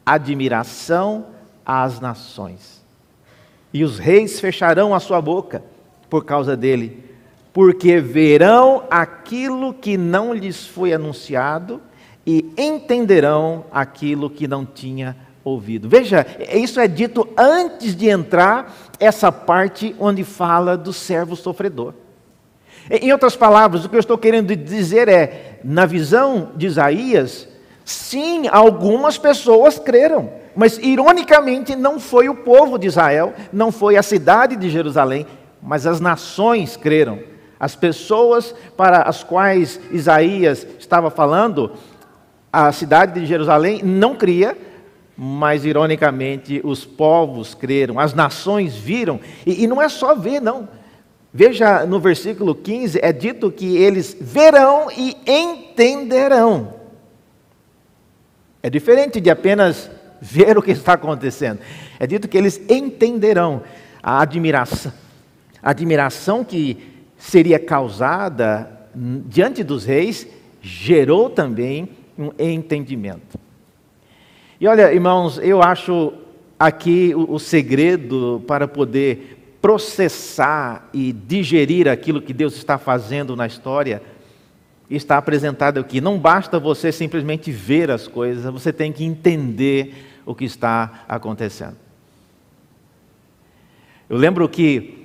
admiração 0.05 1.27
às 1.65 1.99
nações. 1.99 2.85
E 3.73 3.83
os 3.83 3.99
reis 3.99 4.39
fecharão 4.39 4.95
a 4.95 5.01
sua 5.01 5.21
boca 5.23 5.65
por 6.11 6.27
causa 6.27 6.55
dele, 6.55 7.03
porque 7.53 8.01
verão 8.01 8.85
aquilo 8.91 9.75
que 9.75 9.97
não 9.97 10.33
lhes 10.33 10.67
foi 10.67 10.93
anunciado 10.93 11.81
e 12.27 12.53
entenderão 12.57 13.65
aquilo 13.71 14.31
que 14.31 14.49
não 14.49 14.65
tinha 14.65 15.17
ouvido. 15.45 15.89
Veja, 15.89 16.27
isso 16.53 16.81
é 16.81 16.87
dito 16.89 17.29
antes 17.37 17.95
de 17.95 18.09
entrar 18.09 18.75
essa 18.99 19.31
parte 19.31 19.95
onde 19.99 20.25
fala 20.25 20.77
do 20.77 20.93
servo 20.93 21.37
sofredor. 21.37 21.95
Em 22.91 23.13
outras 23.13 23.37
palavras, 23.37 23.85
o 23.85 23.89
que 23.89 23.97
eu 23.97 24.01
estou 24.01 24.19
querendo 24.19 24.55
dizer 24.57 25.09
é, 25.09 25.59
na 25.63 25.85
visão 25.85 26.51
de 26.57 26.67
Isaías, 26.67 27.49
sim, 27.85 28.49
algumas 28.49 29.19
pessoas 29.19 29.79
creram. 29.79 30.31
Mas, 30.55 30.79
ironicamente, 30.79 31.75
não 31.77 31.99
foi 31.99 32.29
o 32.29 32.35
povo 32.35 32.79
de 32.79 32.87
Israel, 32.87 33.35
não 33.53 33.73
foi 33.73 33.97
a 33.97 34.03
cidade 34.03 34.57
de 34.57 34.69
Jerusalém, 34.69 35.27
mas 35.63 35.87
as 35.87 36.01
nações 36.01 36.77
creram. 36.77 37.32
As 37.63 37.77
pessoas 37.77 38.53
para 38.77 39.03
as 39.03 39.23
quais 39.23 39.79
Isaías 39.93 40.67
estava 40.81 41.13
falando, 41.13 41.71
a 42.53 42.73
cidade 42.73 43.21
de 43.21 43.25
Jerusalém 43.25 43.85
não 43.85 44.17
cria, 44.17 44.59
mas 45.17 45.65
ironicamente 45.65 46.61
os 46.65 46.85
povos 46.85 47.55
creram, 47.55 48.01
as 48.01 48.15
nações 48.15 48.75
viram, 48.75 49.21
e, 49.47 49.63
e, 49.63 49.69
não 49.69 49.81
é 49.81 49.89
só 49.89 50.13
ver, 50.17 50.43
não. 50.43 50.69
Veja 51.33 51.87
no 51.87 52.01
versículo 52.01 52.53
15: 52.53 52.99
é 53.01 53.13
dito 53.13 53.49
que 53.53 53.77
eles 53.77 54.17
verão 54.21 54.89
e 54.91 55.17
entenderão. 55.25 56.75
É 58.61 58.69
diferente 58.69 59.21
de 59.21 59.31
apenas 59.31 59.89
ver 60.21 60.59
o 60.59 60.63
que 60.63 60.73
está 60.73 60.95
acontecendo. 60.95 61.61
É 62.01 62.09
dito 62.09 62.27
que 62.27 62.37
eles 62.37 62.61
entenderão 62.69 63.63
a 64.03 64.21
admiração, 64.21 64.93
a 65.63 65.71
admiração 65.71 66.43
que 66.43 66.91
seria 67.23 67.59
causada 67.59 68.69
diante 69.27 69.63
dos 69.63 69.85
reis, 69.85 70.27
gerou 70.61 71.31
também 71.31 71.89
um 72.19 72.31
entendimento. 72.37 73.39
E 74.61 74.67
olha, 74.67 74.93
irmãos, 74.93 75.39
eu 75.39 75.63
acho 75.63 76.13
aqui 76.59 77.15
o, 77.15 77.35
o 77.35 77.39
segredo 77.39 78.43
para 78.47 78.67
poder 78.67 79.57
processar 79.63 80.89
e 80.93 81.13
digerir 81.13 81.89
aquilo 81.89 82.21
que 82.21 82.35
Deus 82.35 82.57
está 82.57 82.77
fazendo 82.77 83.37
na 83.37 83.47
história 83.47 84.03
está 84.91 85.17
apresentado 85.17 85.79
aqui. 85.79 86.01
Não 86.01 86.19
basta 86.19 86.59
você 86.59 86.91
simplesmente 86.91 87.53
ver 87.53 87.91
as 87.91 88.09
coisas, 88.09 88.45
você 88.53 88.73
tem 88.73 88.93
que 88.93 89.05
entender 89.05 89.95
o 90.27 90.35
que 90.35 90.45
está 90.45 91.05
acontecendo. 91.09 91.77
Eu 94.11 94.19
lembro 94.19 94.47
que 94.49 95.02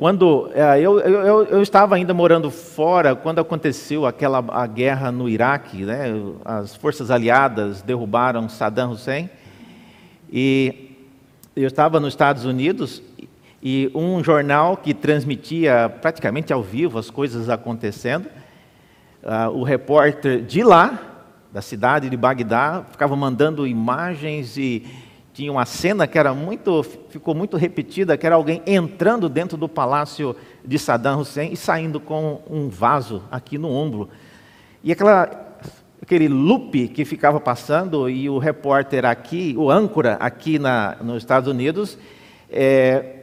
quando 0.00 0.50
é, 0.54 0.80
eu, 0.80 0.98
eu, 0.98 1.44
eu, 1.44 1.62
estava 1.62 1.94
ainda 1.94 2.14
morando 2.14 2.50
fora 2.50 3.14
quando 3.14 3.38
aconteceu 3.38 4.06
aquela 4.06 4.42
a 4.48 4.66
guerra 4.66 5.12
no 5.12 5.28
Iraque, 5.28 5.84
né? 5.84 6.06
as 6.42 6.74
forças 6.74 7.10
aliadas 7.10 7.82
derrubaram 7.82 8.48
Saddam 8.48 8.92
Hussein 8.92 9.28
e 10.32 10.96
eu 11.54 11.66
estava 11.66 12.00
nos 12.00 12.14
Estados 12.14 12.46
Unidos 12.46 13.02
e 13.62 13.90
um 13.94 14.24
jornal 14.24 14.74
que 14.74 14.94
transmitia 14.94 15.94
praticamente 16.00 16.50
ao 16.50 16.62
vivo 16.62 16.98
as 16.98 17.10
coisas 17.10 17.50
acontecendo, 17.50 18.24
uh, 19.22 19.50
o 19.50 19.62
repórter 19.64 20.40
de 20.40 20.62
lá 20.62 20.98
da 21.52 21.60
cidade 21.60 22.08
de 22.08 22.16
Bagdá, 22.16 22.84
ficava 22.90 23.14
mandando 23.14 23.66
imagens 23.66 24.56
e 24.56 24.86
tinha 25.32 25.50
uma 25.50 25.64
cena 25.64 26.06
que 26.06 26.18
era 26.18 26.34
muito, 26.34 26.82
ficou 27.08 27.34
muito 27.34 27.56
repetida, 27.56 28.16
que 28.16 28.26
era 28.26 28.34
alguém 28.34 28.62
entrando 28.66 29.28
dentro 29.28 29.56
do 29.56 29.68
palácio 29.68 30.34
de 30.64 30.78
Saddam 30.78 31.20
Hussein 31.20 31.52
e 31.52 31.56
saindo 31.56 32.00
com 32.00 32.40
um 32.50 32.68
vaso 32.68 33.22
aqui 33.30 33.56
no 33.56 33.70
ombro. 33.70 34.08
E 34.82 34.90
aquela, 34.90 35.30
aquele 36.02 36.28
loop 36.28 36.88
que 36.88 37.04
ficava 37.04 37.38
passando 37.38 38.10
e 38.10 38.28
o 38.28 38.38
repórter 38.38 39.04
aqui, 39.04 39.54
o 39.56 39.70
âncora 39.70 40.14
aqui 40.14 40.58
na, 40.58 40.96
nos 41.00 41.18
Estados 41.18 41.48
Unidos, 41.48 41.96
é, 42.50 43.20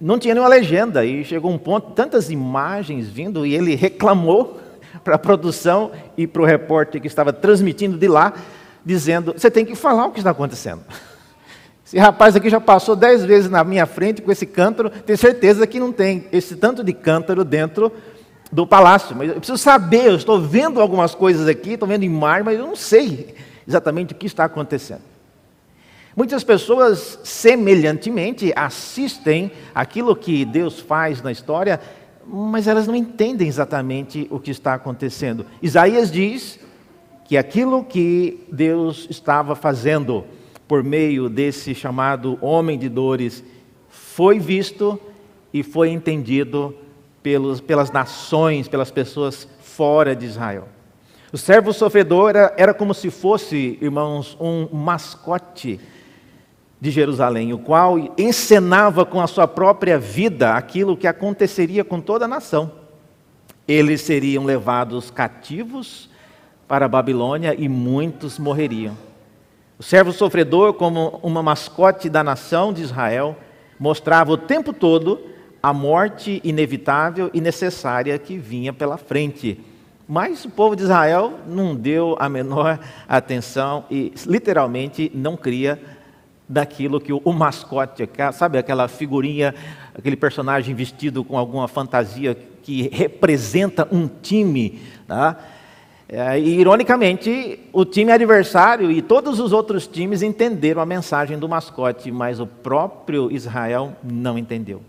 não 0.00 0.18
tinha 0.18 0.34
nenhuma 0.34 0.48
legenda 0.48 1.04
e 1.04 1.24
chegou 1.24 1.50
um 1.50 1.58
ponto, 1.58 1.92
tantas 1.92 2.30
imagens 2.30 3.08
vindo 3.08 3.44
e 3.44 3.54
ele 3.54 3.74
reclamou 3.74 4.60
para 5.02 5.16
a 5.16 5.18
produção 5.18 5.90
e 6.16 6.26
para 6.26 6.42
o 6.42 6.44
repórter 6.44 7.00
que 7.00 7.06
estava 7.06 7.32
transmitindo 7.32 7.98
de 7.98 8.06
lá, 8.06 8.32
dizendo: 8.84 9.32
você 9.32 9.50
tem 9.50 9.64
que 9.64 9.74
falar 9.74 10.06
o 10.06 10.10
que 10.10 10.18
está 10.18 10.30
acontecendo. 10.30 10.82
Esse 11.92 11.98
rapaz 11.98 12.34
aqui 12.34 12.48
já 12.48 12.58
passou 12.58 12.96
dez 12.96 13.22
vezes 13.22 13.50
na 13.50 13.62
minha 13.62 13.84
frente 13.84 14.22
com 14.22 14.32
esse 14.32 14.46
cântaro, 14.46 14.88
tenho 14.88 15.18
certeza 15.18 15.66
que 15.66 15.78
não 15.78 15.92
tem 15.92 16.26
esse 16.32 16.56
tanto 16.56 16.82
de 16.82 16.94
cântaro 16.94 17.44
dentro 17.44 17.92
do 18.50 18.66
palácio. 18.66 19.14
Mas 19.14 19.28
eu 19.28 19.34
preciso 19.34 19.58
saber, 19.58 20.06
eu 20.06 20.16
estou 20.16 20.40
vendo 20.40 20.80
algumas 20.80 21.14
coisas 21.14 21.46
aqui, 21.46 21.72
estou 21.72 21.86
vendo 21.86 22.02
imagens, 22.02 22.46
mas 22.46 22.58
eu 22.58 22.66
não 22.66 22.74
sei 22.74 23.34
exatamente 23.68 24.14
o 24.14 24.16
que 24.16 24.24
está 24.24 24.44
acontecendo. 24.46 25.02
Muitas 26.16 26.42
pessoas, 26.42 27.18
semelhantemente, 27.24 28.54
assistem 28.56 29.52
aquilo 29.74 30.16
que 30.16 30.46
Deus 30.46 30.80
faz 30.80 31.20
na 31.20 31.30
história 31.30 31.78
mas 32.24 32.68
elas 32.68 32.86
não 32.86 32.94
entendem 32.94 33.48
exatamente 33.48 34.28
o 34.30 34.38
que 34.38 34.52
está 34.52 34.74
acontecendo. 34.74 35.44
Isaías 35.60 36.08
diz 36.08 36.58
que 37.24 37.36
aquilo 37.36 37.84
que 37.84 38.46
Deus 38.50 39.08
estava 39.10 39.56
fazendo 39.56 40.24
por 40.72 40.82
meio 40.82 41.28
desse 41.28 41.74
chamado 41.74 42.38
homem 42.40 42.78
de 42.78 42.88
dores 42.88 43.44
foi 43.90 44.38
visto 44.38 44.98
e 45.52 45.62
foi 45.62 45.90
entendido 45.90 46.74
pelos, 47.22 47.60
pelas 47.60 47.90
nações, 47.90 48.68
pelas 48.68 48.90
pessoas 48.90 49.46
fora 49.60 50.16
de 50.16 50.24
Israel. 50.24 50.66
O 51.30 51.36
servo 51.36 51.74
sofredor 51.74 52.30
era, 52.30 52.54
era 52.56 52.72
como 52.72 52.94
se 52.94 53.10
fosse, 53.10 53.76
irmãos, 53.82 54.34
um 54.40 54.66
mascote 54.74 55.78
de 56.80 56.90
Jerusalém, 56.90 57.52
o 57.52 57.58
qual 57.58 57.98
encenava 58.16 59.04
com 59.04 59.20
a 59.20 59.26
sua 59.26 59.46
própria 59.46 59.98
vida 59.98 60.54
aquilo 60.54 60.96
que 60.96 61.06
aconteceria 61.06 61.84
com 61.84 62.00
toda 62.00 62.24
a 62.24 62.28
nação. 62.28 62.72
Eles 63.68 64.00
seriam 64.00 64.46
levados 64.46 65.10
cativos 65.10 66.08
para 66.66 66.86
a 66.86 66.88
Babilônia 66.88 67.54
e 67.58 67.68
muitos 67.68 68.38
morreriam. 68.38 69.11
O 69.82 69.84
servo 69.84 70.12
sofredor, 70.12 70.74
como 70.74 71.18
uma 71.24 71.42
mascote 71.42 72.08
da 72.08 72.22
nação 72.22 72.72
de 72.72 72.82
Israel, 72.82 73.36
mostrava 73.80 74.30
o 74.30 74.36
tempo 74.36 74.72
todo 74.72 75.20
a 75.60 75.72
morte 75.72 76.40
inevitável 76.44 77.28
e 77.34 77.40
necessária 77.40 78.16
que 78.16 78.38
vinha 78.38 78.72
pela 78.72 78.96
frente. 78.96 79.58
Mas 80.06 80.44
o 80.44 80.50
povo 80.50 80.76
de 80.76 80.84
Israel 80.84 81.32
não 81.48 81.74
deu 81.74 82.14
a 82.20 82.28
menor 82.28 82.78
atenção 83.08 83.84
e 83.90 84.12
literalmente 84.24 85.10
não 85.12 85.36
cria 85.36 85.82
daquilo 86.48 87.00
que 87.00 87.12
o, 87.12 87.32
mascote, 87.32 88.08
sabe 88.34 88.58
aquela 88.58 88.86
figurinha, 88.86 89.52
aquele 89.98 90.14
personagem 90.14 90.76
vestido 90.76 91.24
com 91.24 91.36
alguma 91.36 91.66
fantasia 91.66 92.38
que 92.62 92.88
representa 92.92 93.88
um 93.90 94.06
time, 94.06 94.80
tá? 95.08 95.36
É, 96.14 96.38
e, 96.38 96.60
ironicamente, 96.60 97.58
o 97.72 97.86
time 97.86 98.12
adversário 98.12 98.90
e 98.90 99.00
todos 99.00 99.40
os 99.40 99.50
outros 99.50 99.86
times 99.86 100.20
entenderam 100.20 100.82
a 100.82 100.84
mensagem 100.84 101.38
do 101.38 101.48
mascote, 101.48 102.12
mas 102.12 102.38
o 102.38 102.46
próprio 102.46 103.32
Israel 103.32 103.96
não 104.04 104.36
entendeu. 104.36 104.82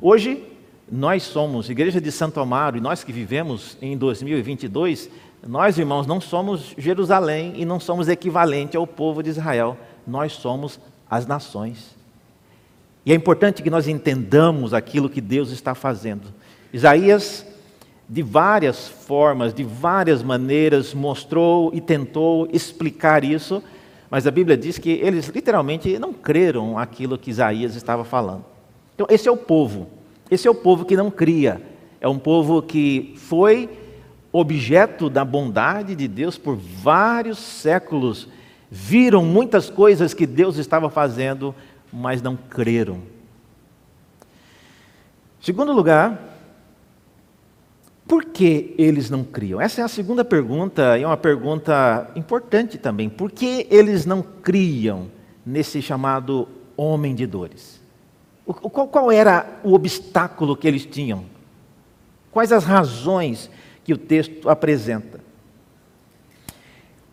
Hoje, 0.00 0.42
nós 0.90 1.22
somos 1.22 1.70
Igreja 1.70 2.00
de 2.00 2.10
Santo 2.10 2.40
Amaro 2.40 2.76
e 2.76 2.80
nós 2.80 3.04
que 3.04 3.12
vivemos 3.12 3.78
em 3.80 3.96
2022, 3.96 5.08
nós, 5.46 5.78
irmãos, 5.78 6.08
não 6.08 6.20
somos 6.20 6.74
Jerusalém 6.76 7.52
e 7.54 7.64
não 7.64 7.78
somos 7.78 8.08
equivalente 8.08 8.76
ao 8.76 8.84
povo 8.84 9.22
de 9.22 9.30
Israel, 9.30 9.76
nós 10.04 10.32
somos 10.32 10.80
as 11.08 11.24
nações. 11.24 11.94
E 13.06 13.12
é 13.12 13.14
importante 13.14 13.62
que 13.62 13.70
nós 13.70 13.86
entendamos 13.86 14.74
aquilo 14.74 15.08
que 15.08 15.20
Deus 15.20 15.52
está 15.52 15.72
fazendo. 15.72 16.34
Isaías 16.72 17.46
de 18.08 18.22
várias 18.22 18.88
formas, 18.88 19.54
de 19.54 19.64
várias 19.64 20.22
maneiras, 20.22 20.92
mostrou 20.92 21.70
e 21.72 21.80
tentou 21.80 22.48
explicar 22.52 23.24
isso, 23.24 23.62
mas 24.10 24.26
a 24.26 24.30
Bíblia 24.30 24.56
diz 24.56 24.78
que 24.78 24.90
eles 24.90 25.28
literalmente 25.28 25.98
não 25.98 26.12
creram 26.12 26.78
aquilo 26.78 27.16
que 27.16 27.30
Isaías 27.30 27.74
estava 27.74 28.04
falando. 28.04 28.44
Então, 28.94 29.06
esse 29.08 29.28
é 29.28 29.32
o 29.32 29.36
povo, 29.36 29.88
esse 30.30 30.46
é 30.46 30.50
o 30.50 30.54
povo 30.54 30.84
que 30.84 30.96
não 30.96 31.10
cria, 31.10 31.62
é 32.00 32.06
um 32.06 32.18
povo 32.18 32.60
que 32.60 33.14
foi 33.16 33.70
objeto 34.30 35.08
da 35.08 35.24
bondade 35.24 35.94
de 35.94 36.08
Deus 36.08 36.36
por 36.38 36.56
vários 36.56 37.38
séculos, 37.38 38.28
viram 38.70 39.24
muitas 39.24 39.68
coisas 39.68 40.14
que 40.14 40.26
Deus 40.26 40.56
estava 40.56 40.88
fazendo, 40.88 41.54
mas 41.92 42.22
não 42.22 42.36
creram. 42.36 43.00
Segundo 45.40 45.72
lugar, 45.72 46.31
por 48.12 48.26
que 48.26 48.74
eles 48.76 49.08
não 49.08 49.24
criam? 49.24 49.58
Essa 49.58 49.80
é 49.80 49.84
a 49.84 49.88
segunda 49.88 50.22
pergunta, 50.22 50.98
e 50.98 51.02
é 51.02 51.06
uma 51.06 51.16
pergunta 51.16 52.10
importante 52.14 52.76
também. 52.76 53.08
Por 53.08 53.30
que 53.30 53.66
eles 53.70 54.04
não 54.04 54.20
criam 54.20 55.10
nesse 55.46 55.80
chamado 55.80 56.46
homem 56.76 57.14
de 57.14 57.26
dores? 57.26 57.80
Qual, 58.44 58.86
qual 58.88 59.10
era 59.10 59.58
o 59.64 59.72
obstáculo 59.72 60.54
que 60.54 60.68
eles 60.68 60.84
tinham? 60.84 61.24
Quais 62.30 62.52
as 62.52 62.64
razões 62.64 63.48
que 63.82 63.94
o 63.94 63.96
texto 63.96 64.46
apresenta? 64.46 65.18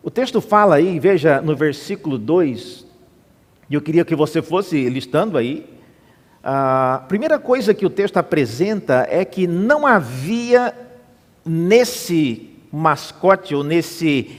O 0.02 0.10
texto 0.10 0.38
fala 0.42 0.74
aí, 0.74 1.00
veja 1.00 1.40
no 1.40 1.56
versículo 1.56 2.18
2, 2.18 2.86
e 3.70 3.74
eu 3.74 3.80
queria 3.80 4.04
que 4.04 4.14
você 4.14 4.42
fosse 4.42 4.86
listando 4.90 5.38
aí. 5.38 5.66
A 6.44 7.06
primeira 7.08 7.38
coisa 7.38 7.72
que 7.72 7.86
o 7.86 7.90
texto 7.90 8.18
apresenta 8.18 9.06
é 9.08 9.24
que 9.24 9.46
não 9.46 9.86
havia 9.86 10.89
nesse 11.50 12.48
mascote 12.72 13.56
ou 13.56 13.64
nesse, 13.64 14.30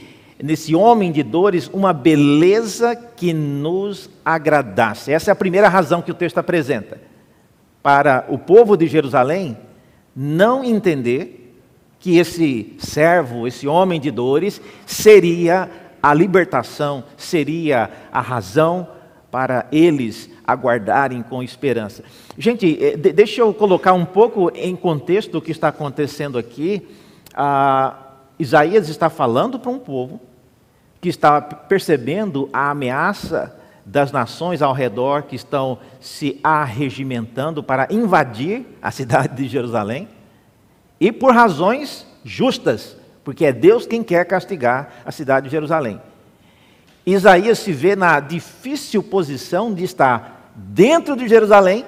nesse 0.42 0.74
homem 0.74 1.12
de 1.12 1.22
dores 1.22 1.68
uma 1.70 1.92
beleza 1.92 2.96
que 2.96 3.34
nos 3.34 4.08
agradasse. 4.24 5.12
Essa 5.12 5.30
é 5.30 5.32
a 5.32 5.36
primeira 5.36 5.68
razão 5.68 6.00
que 6.00 6.10
o 6.10 6.14
texto 6.14 6.38
apresenta. 6.38 6.98
Para 7.82 8.24
o 8.30 8.38
povo 8.38 8.78
de 8.78 8.86
Jerusalém 8.86 9.58
não 10.16 10.64
entender 10.64 11.54
que 11.98 12.16
esse 12.16 12.74
servo, 12.78 13.46
esse 13.46 13.68
homem 13.68 14.00
de 14.00 14.10
dores, 14.10 14.60
seria 14.86 15.70
a 16.02 16.14
libertação, 16.14 17.04
seria 17.16 17.90
a 18.10 18.20
razão 18.22 18.88
para 19.30 19.66
eles 19.70 20.30
aguardarem 20.46 21.22
com 21.22 21.42
esperança. 21.42 22.02
Gente, 22.38 22.78
eh, 22.82 22.96
deixa 22.96 23.42
eu 23.42 23.52
colocar 23.52 23.92
um 23.92 24.04
pouco 24.04 24.50
em 24.54 24.74
contexto 24.74 25.38
o 25.38 25.42
que 25.42 25.50
está 25.50 25.68
acontecendo 25.68 26.38
aqui 26.38 26.82
ah, 27.34 27.96
Isaías 28.38 28.88
está 28.88 29.08
falando 29.08 29.58
para 29.58 29.70
um 29.70 29.78
povo 29.78 30.20
que 31.00 31.08
está 31.08 31.40
percebendo 31.40 32.48
a 32.52 32.70
ameaça 32.70 33.56
das 33.84 34.12
nações 34.12 34.62
ao 34.62 34.72
redor 34.72 35.24
que 35.24 35.34
estão 35.34 35.78
se 36.00 36.38
arregimentando 36.42 37.62
para 37.62 37.88
invadir 37.90 38.64
a 38.80 38.90
cidade 38.90 39.36
de 39.36 39.48
Jerusalém, 39.48 40.08
e 41.00 41.10
por 41.10 41.34
razões 41.34 42.06
justas, 42.24 42.96
porque 43.24 43.44
é 43.44 43.52
Deus 43.52 43.86
quem 43.86 44.02
quer 44.04 44.24
castigar 44.24 45.02
a 45.04 45.10
cidade 45.10 45.46
de 45.46 45.52
Jerusalém. 45.52 46.00
Isaías 47.04 47.58
se 47.58 47.72
vê 47.72 47.96
na 47.96 48.20
difícil 48.20 49.02
posição 49.02 49.74
de 49.74 49.82
estar 49.82 50.52
dentro 50.54 51.16
de 51.16 51.26
Jerusalém, 51.26 51.84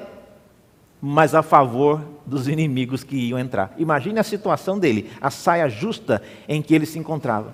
mas 1.07 1.35
a 1.35 1.43
favor 1.43 2.03
dos 2.25 2.49
inimigos 2.49 3.05
que 3.05 3.29
iam 3.29 3.39
entrar. 3.39 3.75
Imagine 3.77 4.19
a 4.19 4.23
situação 4.23 4.79
dele, 4.79 5.11
a 5.21 5.31
saia 5.31 5.69
justa 5.69 6.23
em 6.49 6.63
que 6.63 6.75
ele 6.75 6.87
se 6.87 6.99
encontrava. 6.99 7.53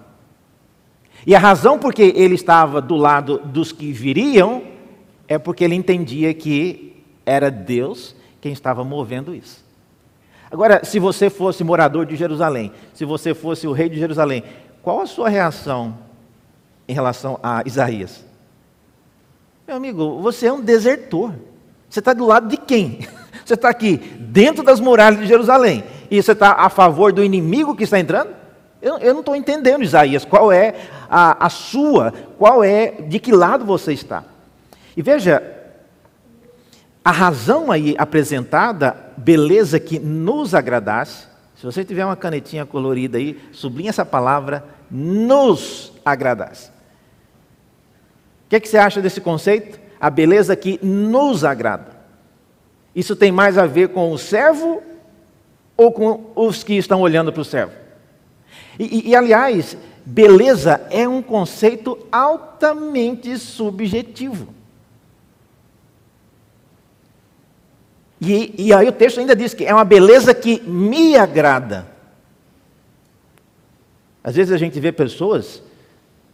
E 1.26 1.34
a 1.34 1.38
razão 1.40 1.76
por 1.76 1.92
que 1.92 2.12
ele 2.14 2.36
estava 2.36 2.80
do 2.80 2.94
lado 2.94 3.38
dos 3.38 3.72
que 3.72 3.90
viriam 3.90 4.62
é 5.26 5.36
porque 5.36 5.64
ele 5.64 5.74
entendia 5.74 6.32
que 6.32 7.02
era 7.26 7.50
Deus 7.50 8.14
quem 8.40 8.52
estava 8.52 8.84
movendo 8.84 9.34
isso. 9.34 9.64
Agora, 10.48 10.84
se 10.84 11.00
você 11.00 11.28
fosse 11.28 11.64
morador 11.64 12.06
de 12.06 12.14
Jerusalém, 12.14 12.70
se 12.94 13.04
você 13.04 13.34
fosse 13.34 13.66
o 13.66 13.72
rei 13.72 13.88
de 13.88 13.98
Jerusalém, 13.98 14.44
qual 14.80 15.00
a 15.00 15.06
sua 15.06 15.28
reação 15.28 15.98
em 16.86 16.94
relação 16.94 17.36
a 17.42 17.64
Isaías? 17.66 18.24
Meu 19.66 19.76
amigo, 19.76 20.20
você 20.20 20.46
é 20.46 20.52
um 20.52 20.60
desertor. 20.60 21.34
Você 21.88 21.98
está 21.98 22.12
do 22.12 22.24
lado 22.24 22.46
de 22.46 22.56
quem? 22.56 23.00
Você 23.50 23.54
está 23.54 23.68
aqui 23.68 23.96
dentro 23.96 24.62
das 24.62 24.78
muralhas 24.78 25.18
de 25.18 25.26
Jerusalém 25.26 25.82
e 26.08 26.22
você 26.22 26.30
está 26.30 26.52
a 26.52 26.68
favor 26.68 27.12
do 27.12 27.24
inimigo 27.24 27.74
que 27.74 27.82
está 27.82 27.98
entrando? 27.98 28.30
Eu, 28.80 28.98
eu 28.98 29.12
não 29.12 29.18
estou 29.18 29.34
entendendo, 29.34 29.82
Isaías, 29.82 30.24
qual 30.24 30.52
é 30.52 30.76
a, 31.10 31.46
a 31.46 31.50
sua, 31.50 32.14
qual 32.38 32.62
é, 32.62 32.92
de 33.08 33.18
que 33.18 33.32
lado 33.32 33.64
você 33.64 33.92
está. 33.92 34.22
E 34.96 35.02
veja, 35.02 35.42
a 37.04 37.10
razão 37.10 37.72
aí 37.72 37.96
apresentada, 37.98 38.96
beleza 39.16 39.80
que 39.80 39.98
nos 39.98 40.54
agradasse, 40.54 41.26
se 41.56 41.66
você 41.66 41.84
tiver 41.84 42.04
uma 42.04 42.14
canetinha 42.14 42.64
colorida 42.64 43.18
aí, 43.18 43.36
sublinha 43.50 43.90
essa 43.90 44.06
palavra, 44.06 44.64
nos 44.88 45.92
agradasse. 46.04 46.68
O 46.68 48.50
que, 48.50 48.54
é 48.54 48.60
que 48.60 48.68
você 48.68 48.78
acha 48.78 49.02
desse 49.02 49.20
conceito? 49.20 49.80
A 50.00 50.08
beleza 50.08 50.54
que 50.54 50.78
nos 50.84 51.42
agrada. 51.42 51.99
Isso 53.00 53.16
tem 53.16 53.32
mais 53.32 53.56
a 53.56 53.64
ver 53.64 53.88
com 53.88 54.12
o 54.12 54.18
servo 54.18 54.82
ou 55.74 55.90
com 55.90 56.32
os 56.36 56.62
que 56.62 56.74
estão 56.74 57.00
olhando 57.00 57.32
para 57.32 57.40
o 57.40 57.44
servo? 57.46 57.72
E, 58.78 58.98
e, 58.98 59.08
e, 59.08 59.16
aliás, 59.16 59.74
beleza 60.04 60.86
é 60.90 61.08
um 61.08 61.22
conceito 61.22 61.98
altamente 62.12 63.38
subjetivo. 63.38 64.54
E, 68.20 68.66
e 68.66 68.72
aí 68.74 68.86
o 68.86 68.92
texto 68.92 69.18
ainda 69.18 69.34
diz 69.34 69.54
que 69.54 69.64
é 69.64 69.72
uma 69.72 69.82
beleza 69.82 70.34
que 70.34 70.60
me 70.60 71.16
agrada. 71.16 71.86
Às 74.22 74.36
vezes 74.36 74.52
a 74.52 74.58
gente 74.58 74.78
vê 74.78 74.92
pessoas 74.92 75.62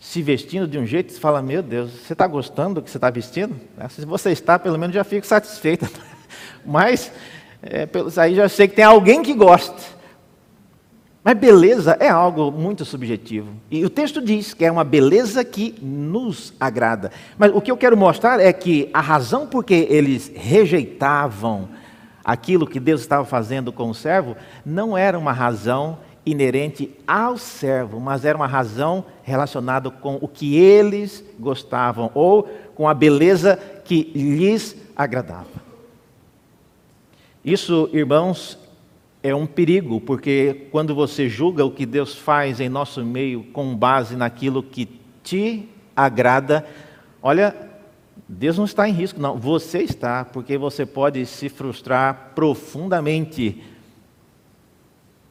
se 0.01 0.21
vestindo 0.21 0.67
de 0.67 0.77
um 0.81 0.85
jeito 0.85 1.15
e 1.15 1.21
fala: 1.21 1.41
Meu 1.41 1.63
Deus, 1.63 1.93
você 1.93 2.13
está 2.13 2.27
gostando 2.27 2.81
do 2.81 2.83
que 2.83 2.91
você 2.91 2.99
está 2.99 3.09
vestindo? 3.09 3.55
Se 3.89 4.05
você 4.05 4.33
está, 4.33 4.59
pelo 4.59 4.77
menos 4.77 4.97
já 4.97 5.05
fico 5.05 5.25
satisfeito. 5.25 5.89
Mas 6.67 7.13
é, 7.63 7.89
aí 8.21 8.35
já 8.35 8.49
sei 8.49 8.69
que 8.69 8.77
tem 8.77 8.85
alguém 8.85 9.23
que 9.23 9.35
gosta. 9.35 9.97
Mas 11.27 11.37
beleza 11.37 11.97
é 11.99 12.09
algo 12.09 12.53
muito 12.53 12.85
subjetivo. 12.85 13.49
E 13.69 13.85
o 13.85 13.91
texto 13.91 14.23
diz 14.23 14.55
que 14.55 14.65
é 14.65 14.71
uma 14.71 14.85
beleza 14.85 15.45
que 15.45 15.75
nos 15.83 16.55
agrada. 16.61 17.11
Mas 17.37 17.51
o 17.53 17.61
que 17.61 17.71
eu 17.71 17.77
quero 17.77 17.97
mostrar 17.97 18.39
é 18.39 18.53
que 18.53 18.89
a 18.95 19.01
razão 19.01 19.45
por 19.45 19.65
que 19.65 19.75
eles 19.75 20.31
rejeitavam 20.35 21.69
aquilo 22.25 22.67
que 22.67 22.79
Deus 22.79 23.01
estava 23.01 23.25
fazendo 23.25 23.73
com 23.73 23.91
o 23.91 23.95
servo 23.95 24.37
não 24.65 24.97
era 24.97 25.19
uma 25.19 25.33
razão 25.33 25.99
inerente 26.25 26.91
ao 27.07 27.37
servo, 27.37 28.01
mas 28.01 28.25
era 28.25 28.37
uma 28.37 28.47
razão 28.47 29.05
relacionada 29.23 29.91
com 29.91 30.19
o 30.21 30.29
que 30.29 30.57
eles 30.57 31.25
gostavam 31.39 32.09
ou 32.15 32.45
com 32.75 32.89
a 32.89 32.95
beleza 32.95 33.59
que 33.85 34.13
lhes 34.15 34.77
agradava. 34.97 35.66
Isso, 37.47 37.89
irmãos, 37.93 38.59
é 39.23 39.33
um 39.33 39.47
perigo, 39.47 40.01
porque 40.01 40.67
quando 40.73 40.97
você 40.97 41.29
julga 41.29 41.65
o 41.65 41.71
que 41.71 41.87
Deus 41.87 42.13
faz 42.13 42.59
em 42.59 42.69
nosso 42.69 43.05
meio 43.05 43.45
com 43.53 43.73
base 43.73 44.17
naquilo 44.17 44.65
que 44.65 44.89
te 45.23 45.69
agrada, 45.95 46.67
olha, 47.23 47.55
Deus 48.29 48.59
não 48.59 48.65
está 48.65 48.89
em 48.89 48.93
risco, 48.93 49.21
não, 49.21 49.37
você 49.37 49.79
está, 49.79 50.25
porque 50.25 50.59
você 50.59 50.85
pode 50.85 51.25
se 51.25 51.49
frustrar 51.49 52.33
profundamente. 52.35 53.63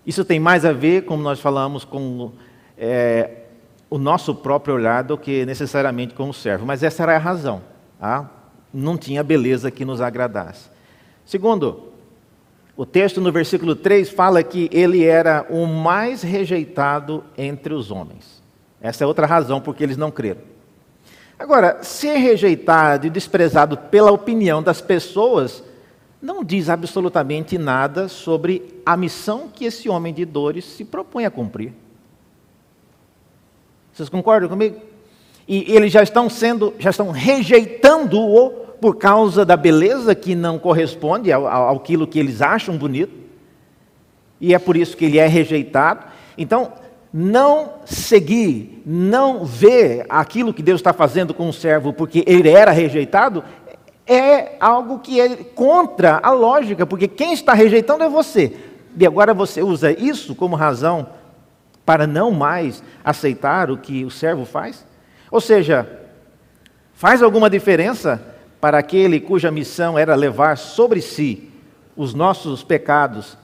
Isso 0.05 0.23
tem 0.23 0.39
mais 0.39 0.63
a 0.63 0.71
ver, 0.71 1.03
como 1.03 1.21
nós 1.21 1.41
falamos, 1.41 1.83
com 1.83 2.31
é, 2.77 3.41
o 3.89 3.97
nosso 3.97 4.33
próprio 4.33 4.75
olhar 4.75 5.03
do 5.03 5.17
que 5.17 5.45
necessariamente 5.45 6.13
com 6.13 6.29
o 6.29 6.33
servo, 6.33 6.65
mas 6.65 6.81
essa 6.81 7.03
era 7.03 7.17
a 7.17 7.19
razão. 7.19 7.61
Tá? 7.99 8.31
Não 8.73 8.97
tinha 8.97 9.21
beleza 9.21 9.69
que 9.69 9.83
nos 9.83 9.99
agradasse. 9.99 10.69
Segundo, 11.25 11.93
o 12.77 12.85
texto 12.85 13.21
no 13.21 13.31
versículo 13.31 13.75
3 13.75 14.09
fala 14.09 14.43
que 14.43 14.69
ele 14.71 15.05
era 15.05 15.45
o 15.49 15.65
mais 15.65 16.21
rejeitado 16.21 17.23
entre 17.37 17.73
os 17.73 17.89
homens. 17.89 18.43
Essa 18.81 19.03
é 19.03 19.07
outra 19.07 19.25
razão 19.25 19.61
porque 19.61 19.83
eles 19.83 19.97
não 19.97 20.11
creram. 20.11 20.41
Agora, 21.39 21.79
ser 21.81 22.17
rejeitado 22.17 23.07
e 23.07 23.09
desprezado 23.09 23.77
pela 23.77 24.11
opinião 24.11 24.61
das 24.61 24.81
pessoas 24.81 25.63
não 26.21 26.43
diz 26.43 26.69
absolutamente 26.69 27.57
nada 27.57 28.07
sobre 28.07 28.81
a 28.85 28.97
missão 28.97 29.47
que 29.47 29.65
esse 29.65 29.87
homem 29.87 30.13
de 30.13 30.25
dores 30.25 30.65
se 30.65 30.83
propõe 30.83 31.25
a 31.25 31.31
cumprir. 31.31 31.73
Vocês 33.93 34.09
concordam 34.09 34.49
comigo? 34.49 34.81
E 35.47 35.71
eles 35.73 35.91
já 35.91 36.03
estão 36.03 36.29
sendo, 36.29 36.73
já 36.79 36.89
estão 36.89 37.11
rejeitando-o 37.11 38.64
por 38.85 38.97
causa 38.97 39.43
da 39.43 39.57
beleza 39.57 40.13
que 40.13 40.35
não 40.35 40.59
corresponde 40.59 41.31
ao, 41.31 41.47
ao, 41.47 41.75
aquilo 41.75 42.05
que 42.05 42.19
eles 42.19 42.39
acham 42.39 42.77
bonito. 42.77 43.17
E 44.39 44.53
é 44.53 44.59
por 44.59 44.77
isso 44.77 44.95
que 44.95 45.05
ele 45.05 45.17
é 45.17 45.25
rejeitado. 45.25 46.05
Então, 46.37 46.71
não 47.11 47.79
seguir, 47.83 48.83
não 48.85 49.43
ver 49.43 50.05
aquilo 50.07 50.53
que 50.53 50.61
Deus 50.61 50.81
está 50.81 50.93
fazendo 50.93 51.33
com 51.33 51.49
o 51.49 51.51
servo 51.51 51.93
porque 51.93 52.23
ele 52.27 52.47
era 52.47 52.69
rejeitado, 52.69 53.43
é 54.05 54.55
algo 54.59 54.99
que 54.99 55.19
é 55.19 55.35
contra 55.35 56.19
a 56.21 56.29
lógica, 56.29 56.85
porque 56.85 57.07
quem 57.07 57.33
está 57.33 57.55
rejeitando 57.55 58.03
é 58.03 58.07
você. 58.07 58.55
E 58.95 59.03
agora 59.03 59.33
você 59.33 59.63
usa 59.63 59.91
isso 59.91 60.35
como 60.35 60.55
razão 60.55 61.07
para 61.83 62.05
não 62.05 62.29
mais 62.29 62.83
aceitar 63.03 63.71
o 63.71 63.79
que 63.79 64.05
o 64.05 64.11
servo 64.11 64.45
faz? 64.45 64.85
Ou 65.31 65.41
seja, 65.41 65.89
faz 66.93 67.23
alguma 67.23 67.49
diferença 67.49 68.34
para 68.59 68.77
aquele 68.77 69.19
cuja 69.19 69.51
missão 69.51 69.97
era 69.97 70.15
levar 70.15 70.57
sobre 70.57 71.01
si 71.01 71.49
os 71.95 72.13
nossos 72.13 72.63
pecados, 72.63 73.37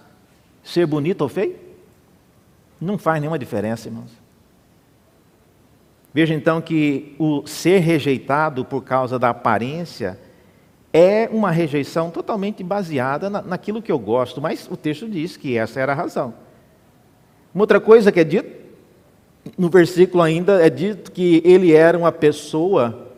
ser 0.63 0.85
bonito 0.85 1.21
ou 1.21 1.29
feio? 1.29 1.55
Não 2.79 2.97
faz 2.97 3.21
nenhuma 3.21 3.39
diferença, 3.39 3.87
irmãos. 3.87 4.11
Veja 6.13 6.33
então 6.33 6.61
que 6.61 7.15
o 7.17 7.47
ser 7.47 7.79
rejeitado 7.79 8.65
por 8.65 8.83
causa 8.83 9.17
da 9.17 9.29
aparência 9.29 10.19
é 10.91 11.29
uma 11.31 11.51
rejeição 11.51 12.09
totalmente 12.09 12.63
baseada 12.63 13.29
na, 13.29 13.41
naquilo 13.41 13.81
que 13.81 13.91
eu 13.91 13.99
gosto, 13.99 14.41
mas 14.41 14.67
o 14.69 14.75
texto 14.75 15.07
diz 15.07 15.37
que 15.37 15.57
essa 15.57 15.79
era 15.79 15.93
a 15.93 15.95
razão. 15.95 16.33
Uma 17.53 17.63
outra 17.63 17.79
coisa 17.79 18.11
que 18.11 18.19
é 18.19 18.23
dito, 18.23 18.49
no 19.57 19.69
versículo 19.69 20.21
ainda, 20.21 20.65
é 20.65 20.69
dito 20.69 21.11
que 21.11 21.41
ele 21.45 21.73
era 21.73 21.97
uma 21.97 22.11
pessoa, 22.11 23.10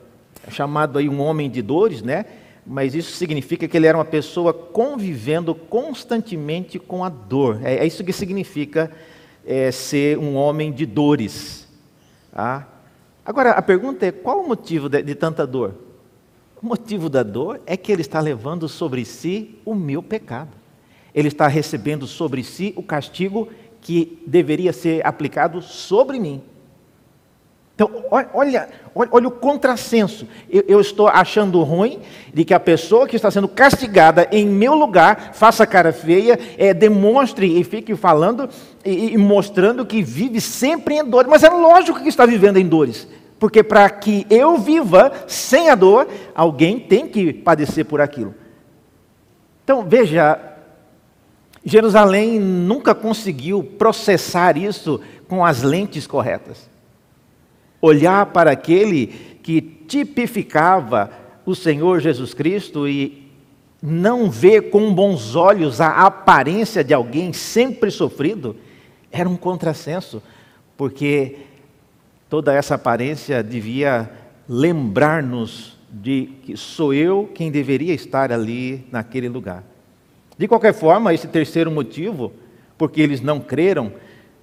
chamado 0.49 0.97
aí 0.99 1.09
um 1.09 1.21
homem 1.21 1.49
de 1.49 1.61
dores, 1.61 2.01
né? 2.01 2.25
Mas 2.65 2.95
isso 2.95 3.11
significa 3.11 3.67
que 3.67 3.75
ele 3.75 3.87
era 3.87 3.97
uma 3.97 4.05
pessoa 4.05 4.53
convivendo 4.53 5.53
constantemente 5.53 6.79
com 6.79 7.03
a 7.03 7.09
dor. 7.09 7.59
É, 7.63 7.77
é 7.77 7.85
isso 7.85 8.03
que 8.03 8.13
significa 8.13 8.91
é, 9.45 9.71
ser 9.71 10.17
um 10.17 10.35
homem 10.35 10.71
de 10.71 10.85
dores. 10.85 11.67
Tá? 12.31 12.67
Agora, 13.25 13.51
a 13.51 13.61
pergunta 13.61 14.05
é: 14.05 14.11
qual 14.11 14.41
o 14.41 14.47
motivo 14.47 14.87
de, 14.87 15.01
de 15.01 15.15
tanta 15.15 15.45
dor? 15.45 15.75
O 16.61 16.65
motivo 16.65 17.09
da 17.09 17.23
dor 17.23 17.59
é 17.65 17.75
que 17.75 17.91
ele 17.91 18.01
está 18.01 18.21
levando 18.21 18.69
sobre 18.69 19.03
si 19.03 19.59
o 19.65 19.75
meu 19.75 20.01
pecado. 20.01 20.51
Ele 21.13 21.27
está 21.27 21.47
recebendo 21.47 22.07
sobre 22.07 22.43
si 22.43 22.73
o 22.77 22.81
castigo 22.81 23.49
que 23.81 24.23
deveria 24.25 24.71
ser 24.71 25.05
aplicado 25.05 25.61
sobre 25.61 26.19
mim. 26.19 26.41
Então, 27.83 28.05
olha, 28.09 28.29
olha, 28.33 28.69
olha 28.95 29.27
o 29.27 29.31
contrassenso. 29.31 30.25
Eu, 30.49 30.63
eu, 30.67 30.81
estou 30.81 31.07
achando 31.07 31.61
ruim 31.63 31.99
de 32.33 32.45
que 32.45 32.53
a 32.53 32.59
pessoa 32.59 33.07
que 33.07 33.15
está 33.15 33.29
sendo 33.29 33.47
castigada 33.47 34.27
em 34.31 34.45
meu 34.45 34.73
lugar 34.73 35.31
faça 35.33 35.67
cara 35.67 35.91
feia, 35.91 36.39
é, 36.57 36.73
demonstre 36.73 37.59
e 37.59 37.63
fique 37.63 37.93
falando 37.95 38.49
e, 38.85 39.13
e 39.13 39.17
mostrando 39.17 39.85
que 39.85 40.01
vive 40.01 40.39
sempre 40.39 40.95
em 40.95 41.03
dores. 41.03 41.29
Mas 41.29 41.43
é 41.43 41.49
lógico 41.49 42.01
que 42.01 42.07
está 42.07 42.25
vivendo 42.25 42.57
em 42.57 42.65
dores. 42.65 43.05
Porque 43.37 43.61
para 43.61 43.89
que 43.89 44.25
eu 44.29 44.57
viva 44.57 45.11
sem 45.27 45.69
a 45.69 45.75
dor, 45.75 46.07
alguém 46.33 46.79
tem 46.79 47.05
que 47.05 47.33
padecer 47.33 47.83
por 47.83 47.99
aquilo. 47.99 48.33
Então, 49.65 49.83
veja, 49.83 50.39
Jerusalém 51.65 52.39
nunca 52.39 52.95
conseguiu 52.95 53.61
processar 53.77 54.55
isso 54.55 55.01
com 55.27 55.45
as 55.45 55.61
lentes 55.61 56.07
corretas 56.07 56.72
olhar 57.85 58.27
para 58.27 58.51
aquele 58.51 59.07
que 59.43 59.59
tipificava 59.61 61.11
o 61.45 61.53
Senhor 61.53 61.99
Jesus 61.99 62.33
Cristo 62.33 62.87
e 62.87 63.29
não 63.81 64.31
ver 64.31 64.69
com 64.69 64.93
bons 64.93 65.35
olhos 65.35 65.81
a 65.81 65.89
aparência 65.89 66.81
de 66.81 66.93
alguém 66.93 67.33
sempre 67.33 67.91
sofrido, 67.91 68.55
era 69.11 69.27
um 69.27 69.35
contrassenso, 69.35 70.23
porque 70.77 71.39
toda 72.29 72.53
essa 72.53 72.75
aparência 72.75 73.43
devia 73.43 74.09
lembrar-nos 74.47 75.77
de 75.91 76.29
que 76.43 76.55
sou 76.55 76.93
eu 76.93 77.29
quem 77.35 77.51
deveria 77.51 77.93
estar 77.93 78.31
ali 78.31 78.87
naquele 78.89 79.27
lugar. 79.27 79.61
De 80.37 80.47
qualquer 80.47 80.73
forma, 80.73 81.13
esse 81.13 81.27
terceiro 81.27 81.69
motivo, 81.69 82.31
porque 82.77 83.01
eles 83.01 83.19
não 83.19 83.41
creram, 83.41 83.91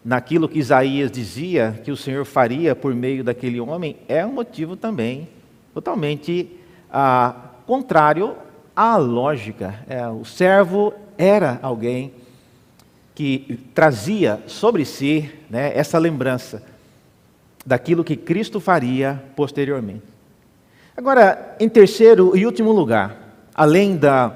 naquilo 0.05 0.49
que 0.49 0.59
Isaías 0.59 1.11
dizia 1.11 1.81
que 1.85 1.91
o 1.91 1.97
Senhor 1.97 2.25
faria 2.25 2.75
por 2.75 2.95
meio 2.95 3.23
daquele 3.23 3.61
homem, 3.61 3.97
é 4.09 4.25
um 4.25 4.33
motivo 4.33 4.77
também 4.77 5.29
totalmente 5.75 6.51
ah, 6.91 7.35
contrário 7.67 8.35
à 8.75 8.97
lógica. 8.97 9.79
É, 9.89 10.07
o 10.09 10.25
servo 10.25 10.93
era 11.19 11.59
alguém 11.63 12.13
que 13.15 13.61
trazia 13.75 14.43
sobre 14.47 14.85
si 14.85 15.31
né, 15.51 15.77
essa 15.77 15.99
lembrança 15.99 16.63
daquilo 17.65 18.03
que 18.03 18.17
Cristo 18.17 18.59
faria 18.59 19.23
posteriormente. 19.37 20.05
Agora, 20.97 21.57
em 21.61 21.69
terceiro 21.69 22.37
e 22.37 22.47
último 22.47 22.73
lugar, 22.73 23.17
além 23.55 23.97
da, 23.97 24.35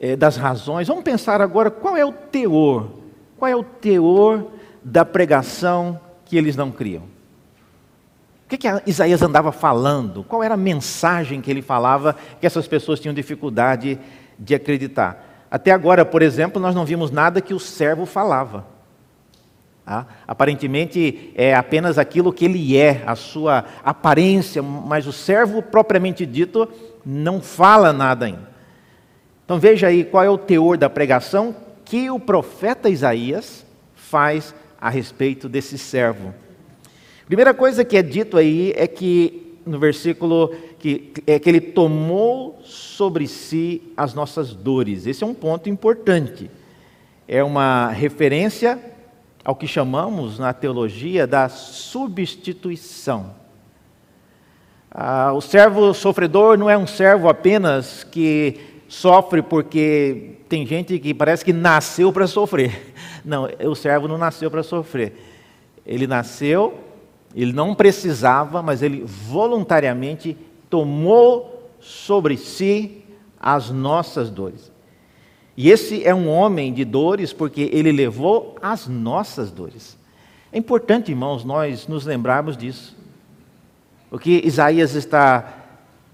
eh, 0.00 0.16
das 0.16 0.36
razões, 0.36 0.88
vamos 0.88 1.04
pensar 1.04 1.40
agora 1.40 1.70
qual 1.70 1.96
é 1.96 2.04
o 2.04 2.12
teor 2.12 3.03
qual 3.38 3.50
é 3.50 3.56
o 3.56 3.62
teor 3.62 4.46
da 4.82 5.04
pregação 5.04 6.00
que 6.24 6.36
eles 6.36 6.56
não 6.56 6.70
criam? 6.70 7.02
O 8.44 8.48
que, 8.48 8.58
que 8.58 8.68
Isaías 8.86 9.22
andava 9.22 9.50
falando? 9.50 10.22
Qual 10.22 10.42
era 10.42 10.54
a 10.54 10.58
mensagem 10.58 11.40
que 11.40 11.50
ele 11.50 11.62
falava 11.62 12.14
que 12.40 12.46
essas 12.46 12.68
pessoas 12.68 13.00
tinham 13.00 13.14
dificuldade 13.14 13.98
de 14.38 14.54
acreditar? 14.54 15.46
Até 15.50 15.70
agora, 15.70 16.04
por 16.04 16.20
exemplo, 16.20 16.60
nós 16.60 16.74
não 16.74 16.84
vimos 16.84 17.10
nada 17.10 17.40
que 17.40 17.54
o 17.54 17.60
servo 17.60 18.04
falava. 18.04 18.66
Ah, 19.86 20.06
aparentemente 20.26 21.32
é 21.34 21.54
apenas 21.54 21.98
aquilo 21.98 22.32
que 22.32 22.46
ele 22.46 22.76
é, 22.76 23.02
a 23.06 23.14
sua 23.14 23.64
aparência, 23.84 24.62
mas 24.62 25.06
o 25.06 25.12
servo 25.12 25.62
propriamente 25.62 26.24
dito 26.24 26.66
não 27.04 27.40
fala 27.40 27.92
nada 27.92 28.26
ainda. 28.26 28.48
Então 29.44 29.58
veja 29.58 29.88
aí 29.88 30.04
qual 30.04 30.24
é 30.24 30.30
o 30.30 30.38
teor 30.38 30.78
da 30.78 30.88
pregação 30.88 31.54
que 31.84 32.10
o 32.10 32.18
profeta 32.18 32.88
Isaías 32.88 33.64
faz 33.94 34.54
a 34.80 34.88
respeito 34.88 35.48
desse 35.48 35.78
servo. 35.78 36.34
Primeira 37.26 37.54
coisa 37.54 37.84
que 37.84 37.96
é 37.96 38.02
dito 38.02 38.36
aí 38.36 38.72
é 38.76 38.86
que 38.86 39.58
no 39.66 39.78
versículo 39.78 40.54
que 40.78 41.12
é 41.26 41.38
que 41.38 41.48
ele 41.48 41.60
tomou 41.60 42.60
sobre 42.62 43.26
si 43.26 43.82
as 43.96 44.12
nossas 44.12 44.52
dores. 44.54 45.06
Esse 45.06 45.24
é 45.24 45.26
um 45.26 45.32
ponto 45.32 45.68
importante. 45.70 46.50
É 47.26 47.42
uma 47.42 47.88
referência 47.88 48.78
ao 49.42 49.56
que 49.56 49.66
chamamos 49.66 50.38
na 50.38 50.52
teologia 50.52 51.26
da 51.26 51.48
substituição. 51.48 53.34
Ah, 54.90 55.32
o 55.32 55.40
servo 55.40 55.92
sofredor 55.92 56.56
não 56.56 56.68
é 56.68 56.76
um 56.76 56.86
servo 56.86 57.28
apenas 57.28 58.04
que 58.04 58.73
sofre 58.88 59.42
porque 59.42 60.32
tem 60.48 60.66
gente 60.66 60.98
que 60.98 61.12
parece 61.14 61.44
que 61.44 61.52
nasceu 61.52 62.12
para 62.12 62.26
sofrer. 62.26 62.94
Não, 63.24 63.48
o 63.64 63.74
servo 63.74 64.06
não 64.06 64.18
nasceu 64.18 64.50
para 64.50 64.62
sofrer. 64.62 65.14
Ele 65.86 66.06
nasceu, 66.06 66.78
ele 67.34 67.54
não 67.54 67.74
precisava, 67.74 68.62
mas 68.62 68.82
ele 68.82 69.02
voluntariamente 69.02 70.36
tomou 70.68 71.70
sobre 71.80 72.36
si 72.36 73.02
as 73.40 73.70
nossas 73.70 74.28
dores. 74.28 74.70
E 75.56 75.70
esse 75.70 76.04
é 76.04 76.14
um 76.14 76.28
homem 76.28 76.72
de 76.72 76.84
dores 76.84 77.32
porque 77.32 77.70
ele 77.72 77.92
levou 77.92 78.56
as 78.60 78.86
nossas 78.86 79.50
dores. 79.50 79.96
É 80.52 80.58
importante, 80.58 81.10
irmãos, 81.10 81.44
nós 81.44 81.86
nos 81.86 82.04
lembrarmos 82.04 82.56
disso. 82.56 82.96
O 84.10 84.18
que 84.18 84.42
Isaías 84.44 84.94
está 84.94 85.63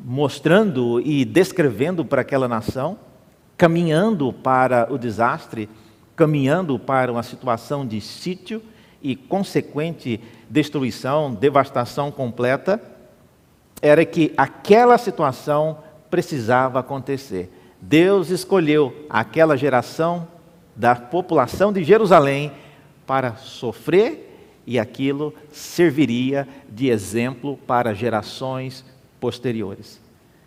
mostrando 0.05 1.01
e 1.01 1.25
descrevendo 1.25 2.05
para 2.05 2.23
aquela 2.23 2.49
nação, 2.49 2.99
caminhando 3.57 4.33
para 4.33 4.91
o 4.91 4.99
desastre, 4.99 5.69
caminhando 6.17 6.79
para 6.79 7.13
uma 7.13 7.23
situação 7.23 7.87
de 7.87 8.01
sítio 8.01 8.63
e 9.03 9.15
consequente 9.15 10.21
destruição, 10.49 11.33
devastação 11.35 12.11
completa, 12.11 12.81
era 13.81 14.05
que 14.05 14.33
aquela 14.37 14.99
situação 14.99 15.79
precisava 16.11 16.81
acontecer. 16.81 17.51
Deus 17.81 18.31
escolheu 18.31 19.07
aquela 19.09 19.57
geração 19.57 20.29
da 20.77 20.95
população 20.95 21.73
de 21.73 21.83
Jerusalém 21.83 22.53
para 23.07 23.37
sofrer 23.37 24.27
e 24.67 24.79
aquilo 24.79 25.35
serviria 25.51 26.47
de 26.69 26.91
exemplo 26.91 27.59
para 27.67 27.95
gerações 27.95 28.85
posteriores. 29.21 30.01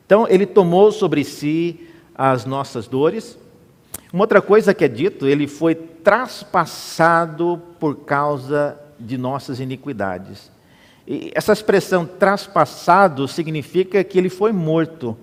Então, 0.06 0.28
ele 0.28 0.46
tomou 0.46 0.92
sobre 0.92 1.24
si 1.24 1.88
as 2.14 2.46
nossas 2.46 2.88
dores. 2.88 3.38
Uma 4.12 4.24
outra 4.24 4.42
coisa 4.42 4.74
que 4.74 4.84
é 4.84 4.88
dito, 4.88 5.28
ele 5.28 5.48
foi 5.48 5.76
traspassado 5.76 7.62
por 7.80 7.98
causa 7.98 8.80
de 9.00 9.18
nossas 9.18 9.60
iniquidades. 9.60 10.52
E 11.08 11.32
essa 11.34 11.52
expressão 11.52 12.06
traspassado 12.06 13.28
significa 13.28 14.04
que 14.04 14.18
ele 14.18 14.30
foi 14.30 14.52
morto. 14.52 15.18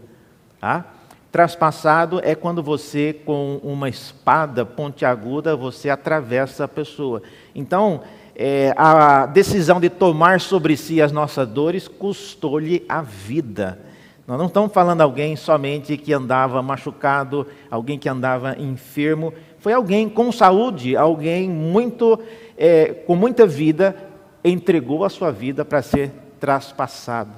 Tá? 0.60 0.84
Traspassado 1.32 2.20
é 2.24 2.34
quando 2.34 2.62
você, 2.62 3.12
com 3.12 3.60
uma 3.62 3.88
espada 3.88 4.66
pontiaguda, 4.66 5.56
você 5.56 5.88
atravessa 5.88 6.64
a 6.64 6.68
pessoa. 6.68 7.22
Então, 7.54 8.02
é, 8.34 8.72
a 8.76 9.26
decisão 9.26 9.80
de 9.80 9.88
tomar 9.88 10.40
sobre 10.40 10.76
si 10.76 11.00
as 11.00 11.12
nossas 11.12 11.48
dores 11.48 11.88
custou-lhe 11.88 12.84
a 12.88 13.02
vida. 13.02 13.78
Nós 14.26 14.38
não 14.38 14.46
estamos 14.46 14.72
falando 14.72 15.00
alguém 15.00 15.34
somente 15.34 15.96
que 15.96 16.12
andava 16.12 16.62
machucado, 16.62 17.46
alguém 17.70 17.98
que 17.98 18.08
andava 18.08 18.56
enfermo. 18.58 19.34
Foi 19.58 19.72
alguém 19.72 20.08
com 20.08 20.30
saúde, 20.30 20.96
alguém 20.96 21.48
muito 21.50 22.18
é, 22.56 22.92
com 23.06 23.16
muita 23.16 23.46
vida, 23.46 23.96
entregou 24.44 25.04
a 25.04 25.08
sua 25.08 25.32
vida 25.32 25.64
para 25.64 25.82
ser 25.82 26.12
traspassado. 26.38 27.32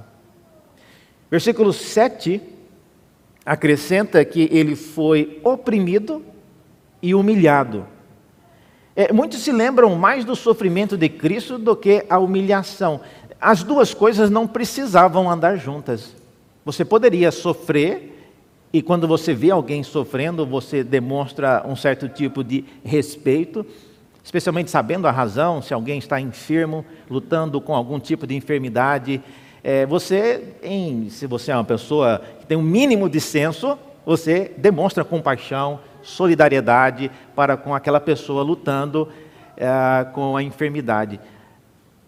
Versículo 1.30 1.72
7 1.72 2.42
acrescenta 3.44 4.24
que 4.24 4.48
ele 4.52 4.76
foi 4.76 5.40
oprimido 5.42 6.22
e 7.00 7.14
humilhado. 7.14 7.86
É, 8.94 9.12
muitos 9.12 9.40
se 9.40 9.50
lembram 9.50 9.94
mais 9.96 10.24
do 10.24 10.36
sofrimento 10.36 10.98
de 10.98 11.08
Cristo 11.08 11.58
do 11.58 11.74
que 11.74 12.04
a 12.10 12.18
humilhação. 12.18 13.00
As 13.40 13.62
duas 13.62 13.94
coisas 13.94 14.28
não 14.30 14.46
precisavam 14.46 15.30
andar 15.30 15.56
juntas. 15.56 16.14
Você 16.64 16.84
poderia 16.84 17.32
sofrer, 17.32 18.30
e 18.72 18.82
quando 18.82 19.08
você 19.08 19.32
vê 19.32 19.50
alguém 19.50 19.82
sofrendo, 19.82 20.46
você 20.46 20.84
demonstra 20.84 21.62
um 21.66 21.74
certo 21.74 22.08
tipo 22.08 22.44
de 22.44 22.64
respeito, 22.84 23.64
especialmente 24.22 24.70
sabendo 24.70 25.08
a 25.08 25.10
razão, 25.10 25.62
se 25.62 25.72
alguém 25.72 25.98
está 25.98 26.20
enfermo, 26.20 26.84
lutando 27.10 27.60
com 27.60 27.74
algum 27.74 27.98
tipo 27.98 28.26
de 28.26 28.36
enfermidade. 28.36 29.22
É, 29.64 29.86
você, 29.86 30.54
em, 30.62 31.08
se 31.08 31.26
você 31.26 31.50
é 31.50 31.56
uma 31.56 31.64
pessoa 31.64 32.22
que 32.40 32.46
tem 32.46 32.58
um 32.58 32.62
mínimo 32.62 33.08
de 33.08 33.20
senso, 33.20 33.78
você 34.04 34.52
demonstra 34.56 35.02
compaixão, 35.02 35.80
solidariedade 36.02 37.10
para 37.34 37.56
com 37.56 37.74
aquela 37.74 38.00
pessoa 38.00 38.42
lutando 38.42 39.08
é, 39.56 40.04
com 40.12 40.36
a 40.36 40.42
enfermidade. 40.42 41.20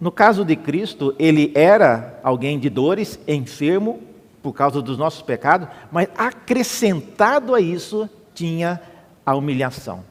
No 0.01 0.11
caso 0.11 0.45
de 0.45 0.57
Cristo, 0.57 1.15
ele 1.19 1.53
era 1.55 2.19
alguém 2.23 2.59
de 2.59 2.69
dores, 2.69 3.19
enfermo 3.27 4.03
por 4.43 4.53
causa 4.53 4.83
dos 4.83 4.99
nossos 4.99 5.23
pecados, 5.23 5.69
mas 5.91 6.09
acrescentado 6.17 7.55
a 7.55 7.61
isso 7.61 8.09
tinha 8.35 8.81
a 9.25 9.35
humilhação. 9.35 10.05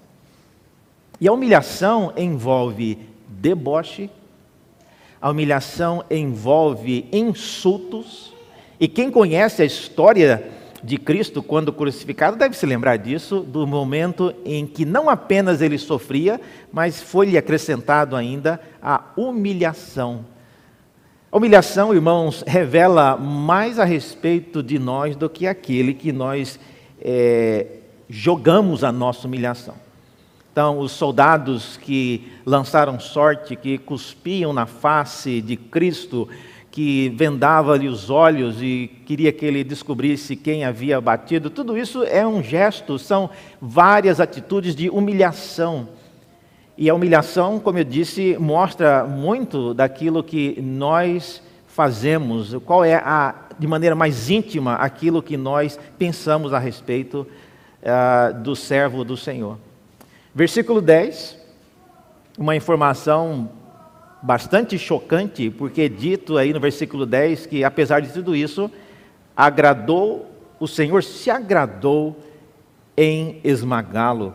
E 1.21 1.27
a 1.27 1.31
humilhação 1.31 2.13
envolve 2.17 2.97
deboche, 3.27 4.09
a 5.21 5.29
humilhação 5.29 6.03
envolve 6.09 7.07
insultos, 7.11 8.33
e 8.79 8.87
quem 8.87 9.11
conhece 9.11 9.61
a 9.61 9.65
história 9.65 10.51
de 10.83 10.97
Cristo 10.97 11.41
quando 11.41 11.71
crucificado 11.71 12.35
deve 12.35 12.57
se 12.57 12.65
lembrar 12.65 12.97
disso, 12.97 13.39
do 13.39 13.65
momento 13.65 14.33
em 14.43 14.67
que 14.67 14.83
não 14.83 15.09
apenas 15.09 15.61
ele 15.61 15.77
sofria, 15.77 16.41
mas 16.71 17.01
foi-lhe 17.01 17.37
acrescentado 17.37 18.15
ainda 18.15 18.59
a 18.81 19.01
humilhação. 19.15 20.25
A 21.31 21.37
humilhação, 21.37 21.93
irmãos, 21.93 22.43
revela 22.45 23.17
mais 23.17 23.79
a 23.79 23.85
respeito 23.85 24.61
de 24.61 24.77
nós 24.77 25.15
do 25.15 25.29
que 25.29 25.47
aquele 25.47 25.93
que 25.93 26.11
nós 26.11 26.59
é, 27.01 27.65
jogamos 28.09 28.83
a 28.83 28.91
nossa 28.91 29.25
humilhação. 29.25 29.75
Então, 30.51 30.77
os 30.77 30.91
soldados 30.91 31.77
que 31.77 32.31
lançaram 32.45 32.99
sorte, 32.99 33.55
que 33.55 33.79
cuspiam 33.79 34.53
na 34.53 34.67
face 34.67 35.41
de 35.41 35.57
Cristo, 35.57 36.29
que 36.73 37.09
vendava-lhe 37.09 37.87
os 37.87 38.09
olhos 38.09 38.59
e 38.59 38.89
queria 39.05 39.31
que 39.31 39.45
ele 39.45 39.63
descobrisse 39.63 40.35
quem 40.35 40.65
havia 40.65 40.99
batido. 40.99 41.51
Tudo 41.51 41.77
isso 41.77 42.03
é 42.03 42.25
um 42.25 42.41
gesto, 42.41 42.97
são 42.97 43.29
várias 43.61 44.19
atitudes 44.19 44.75
de 44.75 44.89
humilhação. 44.89 45.89
E 46.75 46.89
a 46.89 46.95
humilhação, 46.95 47.59
como 47.59 47.77
eu 47.77 47.83
disse, 47.83 48.35
mostra 48.39 49.03
muito 49.03 49.71
daquilo 49.75 50.23
que 50.23 50.59
nós 50.63 51.43
fazemos, 51.67 52.55
qual 52.65 52.83
é 52.83 52.95
a, 52.95 53.35
de 53.59 53.67
maneira 53.67 53.95
mais 53.95 54.31
íntima 54.31 54.73
aquilo 54.73 55.21
que 55.21 55.37
nós 55.37 55.79
pensamos 55.99 56.55
a 56.55 56.57
respeito 56.57 57.27
uh, 57.83 58.33
do 58.41 58.55
servo 58.55 59.03
do 59.03 59.15
Senhor. 59.15 59.59
Versículo 60.33 60.81
10, 60.81 61.37
uma 62.35 62.55
informação 62.55 63.51
bastante 64.23 64.79
chocante, 64.79 65.49
porque 65.49 65.81
é 65.81 65.89
dito 65.89 66.37
aí 66.37 66.53
no 66.53 66.59
versículo 66.61 67.05
10 67.05 67.45
que, 67.45 67.61
apesar 67.61 67.99
de 67.99 68.13
tudo 68.13 68.33
isso, 68.33 68.71
agradou, 69.35 70.31
o 70.61 70.65
Senhor 70.65 71.03
se 71.03 71.29
agradou 71.29 72.17
em 72.95 73.41
esmagá-lo. 73.43 74.33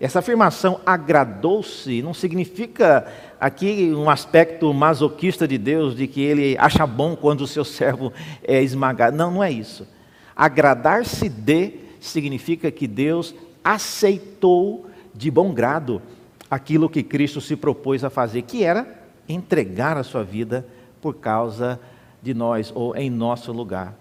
Essa 0.00 0.18
afirmação 0.18 0.80
agradou-se 0.84 2.02
não 2.02 2.12
significa 2.12 3.06
aqui 3.40 3.92
um 3.94 4.10
aspecto 4.10 4.74
masoquista 4.74 5.46
de 5.46 5.58
Deus, 5.58 5.94
de 5.94 6.08
que 6.08 6.20
ele 6.20 6.56
acha 6.58 6.84
bom 6.84 7.14
quando 7.14 7.42
o 7.42 7.46
seu 7.46 7.64
servo 7.64 8.12
é 8.42 8.60
esmagado. 8.60 9.16
Não, 9.16 9.30
não 9.30 9.44
é 9.44 9.50
isso. 9.50 9.86
Agradar-se 10.34 11.28
de 11.28 11.74
significa 12.00 12.68
que 12.68 12.88
Deus 12.88 13.32
aceitou 13.62 14.88
de 15.14 15.30
bom 15.30 15.52
grado 15.52 16.02
aquilo 16.50 16.88
que 16.88 17.02
Cristo 17.02 17.40
se 17.40 17.56
propôs 17.56 18.04
a 18.04 18.10
fazer, 18.10 18.42
que 18.42 18.64
era 18.64 18.86
entregar 19.28 19.96
a 19.96 20.02
sua 20.02 20.24
vida 20.24 20.66
por 21.00 21.14
causa 21.14 21.78
de 22.22 22.34
nós 22.34 22.72
ou 22.74 22.96
em 22.96 23.10
nosso 23.10 23.52
lugar. 23.52 23.94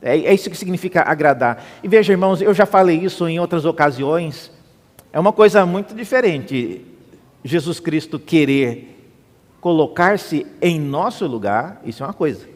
É, 0.00 0.18
é 0.18 0.34
isso 0.34 0.50
que 0.50 0.56
significa 0.56 1.02
agradar. 1.02 1.64
E 1.82 1.88
veja, 1.88 2.12
irmãos, 2.12 2.40
eu 2.40 2.52
já 2.52 2.66
falei 2.66 2.98
isso 2.98 3.28
em 3.28 3.38
outras 3.38 3.64
ocasiões. 3.64 4.50
É 5.12 5.20
uma 5.20 5.32
coisa 5.32 5.64
muito 5.66 5.94
diferente 5.94 6.86
Jesus 7.44 7.80
Cristo 7.80 8.18
querer 8.18 8.88
colocar-se 9.60 10.46
em 10.60 10.80
nosso 10.80 11.26
lugar, 11.26 11.80
isso 11.84 12.02
é 12.02 12.06
uma 12.06 12.14
coisa. 12.14 12.48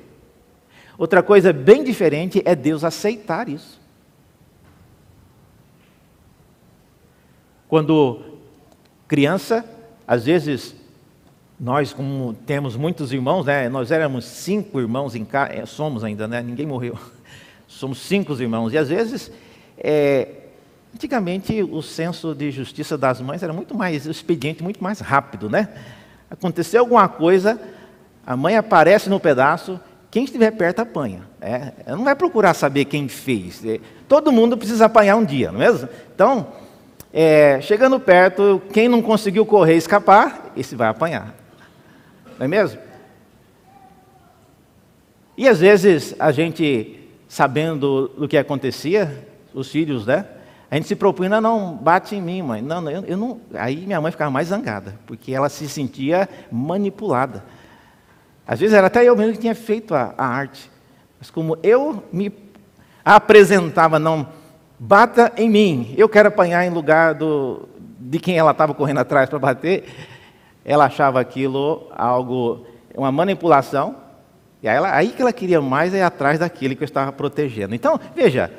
Outra 0.99 1.23
coisa 1.23 1.53
bem 1.53 1.85
diferente 1.85 2.43
é 2.45 2.55
Deus 2.55 2.83
aceitar 2.85 3.49
isso. 3.49 3.81
Quando 7.69 8.36
criança, 9.09 9.65
às 10.07 10.25
vezes 10.25 10.75
nós, 11.59 11.93
como 11.93 12.35
temos 12.47 12.77
muitos 12.77 13.13
irmãos, 13.13 13.47
né, 13.47 13.69
nós 13.69 13.91
éramos 13.91 14.25
cinco 14.25 14.81
irmãos 14.81 15.15
em 15.15 15.25
casa, 15.25 15.53
é, 15.53 15.67
somos 15.67 16.05
ainda, 16.05 16.29
né, 16.29 16.43
ninguém 16.43 16.67
morreu. 16.67 16.99
Somos 17.69 17.99
cinco 17.99 18.33
irmãos. 18.41 18.73
E 18.73 18.79
às 18.79 18.89
vezes, 18.89 19.31
é, 19.77 20.29
antigamente, 20.95 21.63
o 21.63 21.83
senso 21.83 22.33
de 22.33 22.51
justiça 22.51 22.97
das 22.97 23.21
mães 23.21 23.43
era 23.43 23.53
muito 23.53 23.77
mais, 23.77 24.07
o 24.07 24.11
expediente 24.11 24.63
muito 24.63 24.83
mais 24.83 25.01
rápido, 25.01 25.51
né? 25.51 25.69
Aconteceu 26.31 26.81
alguma 26.81 27.09
coisa, 27.09 27.61
a 28.25 28.37
mãe 28.37 28.57
aparece 28.57 29.11
no 29.11 29.19
pedaço, 29.19 29.81
quem 30.11 30.25
estiver 30.25 30.53
perto 30.53 30.81
apanha. 30.81 31.23
É, 31.41 31.73
não 31.89 32.05
vai 32.05 32.15
procurar 32.15 32.55
saber 32.55 32.87
quem 32.87 33.09
fez. 33.09 33.65
É, 33.65 33.81
todo 34.09 34.33
mundo 34.33 34.57
precisa 34.57 34.87
apanhar 34.87 35.17
um 35.17 35.25
dia, 35.25 35.53
não 35.53 35.61
é 35.61 35.71
mesmo? 35.71 35.89
Então, 36.15 36.47
é, 37.19 37.63
chegando 37.63 37.99
perto, 37.99 38.61
quem 38.75 38.91
não 38.91 39.01
conseguiu 39.01 39.47
correr 39.47 39.73
e 39.73 39.79
escapar, 39.79 40.53
esse 40.55 40.77
vai 40.77 40.87
apanhar. 40.87 41.35
Não 42.39 42.45
é 42.45 42.47
mesmo? 42.47 42.79
E 45.35 45.49
às 45.49 45.61
vezes 45.61 46.15
a 46.19 46.31
gente, 46.31 47.09
sabendo 47.27 48.09
do 48.09 48.29
que 48.29 48.37
acontecia, 48.37 49.27
os 49.55 49.71
filhos, 49.71 50.05
né? 50.05 50.27
A 50.71 50.75
gente 50.75 50.89
se 50.89 50.95
propunha, 50.95 51.41
não, 51.41 51.75
bate 51.75 52.15
em 52.15 52.21
mim, 52.21 52.43
mãe. 52.43 52.61
Não, 52.61 52.83
não, 52.83 52.91
eu, 52.91 53.05
eu 53.07 53.17
não. 53.17 53.41
Aí 53.55 53.87
minha 53.87 53.99
mãe 53.99 54.13
ficava 54.13 54.31
mais 54.31 54.49
zangada, 54.49 54.95
porque 55.07 55.33
ela 55.33 55.49
se 55.49 55.67
sentia 55.71 56.29
manipulada. 56.53 57.43
Às 58.47 58.61
vezes 58.61 58.77
era 58.77 58.89
até 58.89 59.03
eu 59.03 59.17
mesmo 59.17 59.33
que 59.33 59.39
tinha 59.39 59.55
feito 59.55 59.95
a, 59.95 60.13
a 60.19 60.27
arte. 60.27 60.71
Mas 61.19 61.31
como 61.31 61.57
eu 61.63 62.05
me 62.13 62.31
apresentava, 63.03 63.99
não, 63.99 64.29
bata 64.79 65.33
em 65.37 65.49
mim, 65.49 65.95
eu 65.97 66.09
quero 66.09 66.29
apanhar 66.29 66.65
em 66.65 66.71
lugar 66.71 67.15
do, 67.15 67.69
de 67.99 68.19
quem 68.19 68.37
ela 68.37 68.51
estava 68.51 68.75
correndo 68.75 68.99
atrás 68.99 69.29
para 69.29 69.39
bater, 69.39 69.85
ela 70.65 70.87
achava 70.87 71.21
aquilo 71.21 71.89
algo, 71.95 72.67
uma 72.95 73.11
manipulação, 73.13 73.97
e 74.63 74.69
aí, 74.69 74.77
ela, 74.77 74.95
aí 74.95 75.09
que 75.09 75.23
ela 75.23 75.33
queria 75.33 75.61
mais 75.61 75.95
é 75.95 76.03
atrás 76.03 76.39
daquele 76.39 76.75
que 76.75 76.83
eu 76.83 76.87
estava 76.87 77.13
protegendo. 77.13 77.75
Então, 77.75 78.01
veja, 78.15 78.51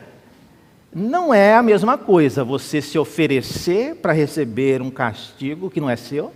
não 0.93 1.33
é 1.33 1.55
a 1.55 1.61
mesma 1.61 1.97
coisa 1.97 2.43
você 2.43 2.81
se 2.81 2.97
oferecer 2.97 3.95
para 3.95 4.13
receber 4.13 4.81
um 4.81 4.89
castigo 4.89 5.69
que 5.69 5.81
não 5.81 5.89
é 5.89 5.95
seu, 5.95 6.31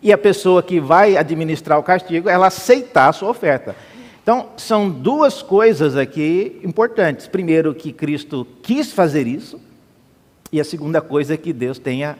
e 0.00 0.12
a 0.12 0.18
pessoa 0.18 0.62
que 0.62 0.78
vai 0.78 1.16
administrar 1.16 1.78
o 1.78 1.82
castigo, 1.82 2.28
ela 2.28 2.46
aceitar 2.46 3.08
a 3.08 3.12
sua 3.12 3.30
oferta. 3.30 3.74
Então, 4.26 4.48
são 4.56 4.90
duas 4.90 5.40
coisas 5.40 5.96
aqui 5.96 6.60
importantes. 6.64 7.28
Primeiro, 7.28 7.72
que 7.72 7.92
Cristo 7.92 8.44
quis 8.60 8.90
fazer 8.90 9.24
isso, 9.24 9.60
e 10.50 10.60
a 10.60 10.64
segunda 10.64 11.00
coisa 11.00 11.34
é 11.34 11.36
que 11.36 11.52
Deus 11.52 11.78
tenha 11.78 12.18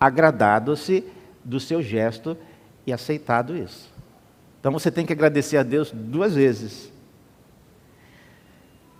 agradado-se 0.00 1.04
do 1.44 1.60
seu 1.60 1.82
gesto 1.82 2.38
e 2.86 2.92
aceitado 2.92 3.54
isso. 3.54 3.92
Então, 4.58 4.72
você 4.72 4.90
tem 4.90 5.04
que 5.04 5.12
agradecer 5.12 5.58
a 5.58 5.62
Deus 5.62 5.90
duas 5.92 6.34
vezes. 6.34 6.90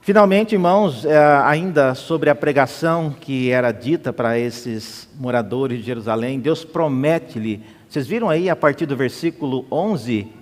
Finalmente, 0.03 0.55
irmãos, 0.55 1.07
é, 1.07 1.17
ainda 1.45 1.95
sobre 1.95 2.29
a 2.29 2.35
pregação 2.35 3.17
que 3.19 3.51
era 3.51 3.73
dita 3.73 4.13
para 4.13 4.39
esses 4.39 5.09
moradores 5.19 5.79
de 5.79 5.85
Jerusalém, 5.87 6.39
Deus 6.39 6.67
promete-lhe. 6.67 7.65
Vocês 7.89 8.07
viram 8.07 8.29
aí 8.29 8.51
a 8.51 8.57
partir 8.57 8.85
do 8.85 8.95
versículo 8.95 9.65
11 9.73 10.42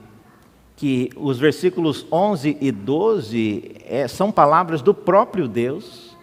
que 0.80 1.10
os 1.14 1.38
versículos 1.38 2.06
11 2.10 2.56
e 2.58 2.72
12 2.72 3.72
é, 3.86 4.08
são 4.08 4.32
palavras 4.32 4.80
do 4.80 4.94
próprio 4.94 5.46
Deus 5.46 6.16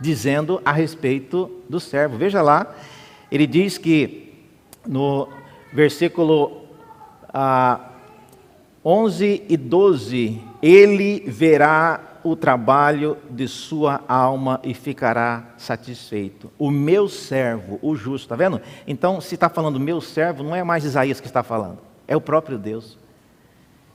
dizendo 0.00 0.62
a 0.64 0.70
respeito 0.70 1.50
do 1.68 1.80
servo. 1.80 2.16
Veja 2.16 2.40
lá, 2.42 2.76
ele 3.28 3.44
diz 3.44 3.78
que 3.78 4.34
no 4.86 5.26
versículo 5.72 6.62
ah, 7.34 7.88
11 8.84 9.46
e 9.48 9.56
12, 9.56 10.40
ele 10.62 11.24
verá 11.26 12.20
o 12.22 12.36
trabalho 12.36 13.16
de 13.28 13.48
sua 13.48 14.00
alma 14.06 14.60
e 14.62 14.74
ficará 14.74 15.54
satisfeito. 15.58 16.52
O 16.56 16.70
meu 16.70 17.08
servo, 17.08 17.80
o 17.82 17.96
justo, 17.96 18.26
está 18.26 18.36
vendo? 18.36 18.60
Então, 18.86 19.20
se 19.20 19.34
está 19.34 19.48
falando 19.48 19.80
meu 19.80 20.00
servo, 20.00 20.44
não 20.44 20.54
é 20.54 20.62
mais 20.62 20.84
Isaías 20.84 21.20
que 21.20 21.26
está 21.26 21.42
falando, 21.42 21.78
é 22.06 22.16
o 22.16 22.20
próprio 22.20 22.56
Deus. 22.56 23.01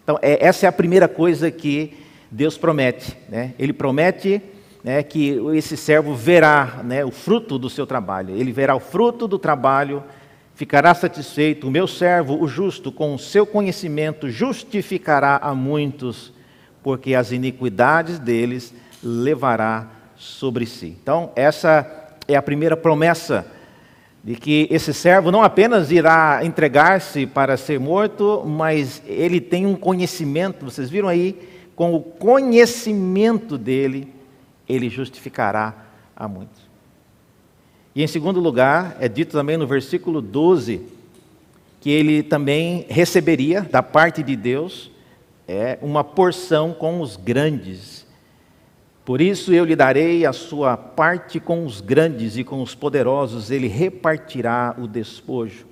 Então, 0.08 0.18
é, 0.22 0.46
essa 0.48 0.66
é 0.66 0.70
a 0.70 0.72
primeira 0.72 1.06
coisa 1.06 1.52
que 1.52 1.98
Deus 2.32 2.58
promete. 2.58 3.14
Né? 3.28 3.54
Ele 3.60 3.74
promete 3.74 4.42
né, 4.82 5.04
que 5.04 5.38
esse 5.54 5.76
servo 5.76 6.16
verá 6.16 6.80
né, 6.82 7.04
o 7.04 7.12
fruto 7.12 7.60
do 7.60 7.70
seu 7.70 7.86
trabalho, 7.86 8.34
ele 8.34 8.54
verá 8.54 8.74
o 8.74 8.80
fruto 8.80 9.28
do 9.28 9.38
trabalho 9.38 10.02
ficará 10.56 10.96
satisfeito. 10.96 11.68
O 11.68 11.72
meu 11.72 11.88
servo, 11.88 12.42
o 12.42 12.48
justo, 12.48 12.90
com 12.90 13.14
o 13.14 13.20
seu 13.20 13.46
conhecimento, 13.46 14.30
justificará 14.30 15.36
a 15.42 15.54
muitos 15.54 16.34
porque 16.82 17.14
as 17.14 17.34
iniquidades 17.34 18.18
deles 18.18 18.74
levará 19.04 19.90
sobre 20.16 20.66
si. 20.66 20.98
Então, 21.04 21.34
essa 21.36 22.16
é 22.30 22.38
a 22.38 22.42
primeira 22.42 22.78
promessa 22.78 23.46
de 24.28 24.36
que 24.36 24.68
esse 24.70 24.94
servo 24.94 25.32
não 25.32 25.42
apenas 25.42 25.90
irá 25.90 26.42
entregar-se 26.44 27.26
para 27.26 27.56
ser 27.56 27.80
morto, 27.80 28.44
mas 28.46 29.02
ele 29.08 29.40
tem 29.40 29.66
um 29.66 29.74
conhecimento, 29.74 30.66
vocês 30.66 30.90
viram 30.90 31.08
aí, 31.08 31.34
com 31.74 31.96
o 31.96 32.02
conhecimento 32.02 33.58
dele, 33.58 34.14
ele 34.68 34.90
justificará 34.90 35.74
a 36.14 36.28
muitos. 36.28 36.62
E 37.96 38.04
em 38.04 38.08
segundo 38.08 38.42
lugar, 38.42 38.98
é 39.00 39.08
dito 39.08 39.32
também 39.32 39.56
no 39.56 39.66
versículo 39.66 40.22
12, 40.22 40.82
que 41.80 41.90
ele 41.90 42.22
também 42.22 42.86
receberia 42.90 43.62
da 43.62 43.82
parte 43.82 44.22
de 44.22 44.36
Deus 44.36 44.92
é 45.48 45.80
uma 45.82 46.04
porção 46.04 46.74
com 46.74 47.00
os 47.00 47.16
grandes. 47.16 47.97
Por 49.08 49.22
isso 49.22 49.54
eu 49.54 49.64
lhe 49.64 49.74
darei 49.74 50.26
a 50.26 50.34
sua 50.34 50.76
parte 50.76 51.40
com 51.40 51.64
os 51.64 51.80
grandes 51.80 52.36
e 52.36 52.44
com 52.44 52.62
os 52.62 52.76
poderosos, 52.76 53.50
ele 53.50 53.70
repartirá 53.70 54.76
o 54.78 54.86
despojo, 54.86 55.66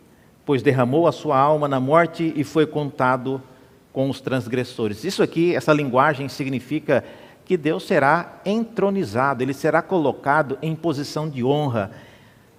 pois 0.45 0.63
derramou 0.63 1.05
a 1.05 1.11
sua 1.11 1.37
alma 1.37 1.67
na 1.67 1.77
morte 1.77 2.31
e 2.33 2.45
foi 2.45 2.65
contado 2.65 3.43
com 3.91 4.09
os 4.09 4.21
transgressores. 4.21 5.03
Isso 5.03 5.21
aqui, 5.21 5.53
essa 5.53 5.73
linguagem 5.73 6.29
significa 6.29 7.03
que 7.43 7.57
Deus 7.57 7.85
será 7.85 8.39
entronizado, 8.45 9.43
ele 9.43 9.53
será 9.53 9.81
colocado 9.81 10.57
em 10.61 10.73
posição 10.73 11.29
de 11.29 11.43
honra. 11.43 11.91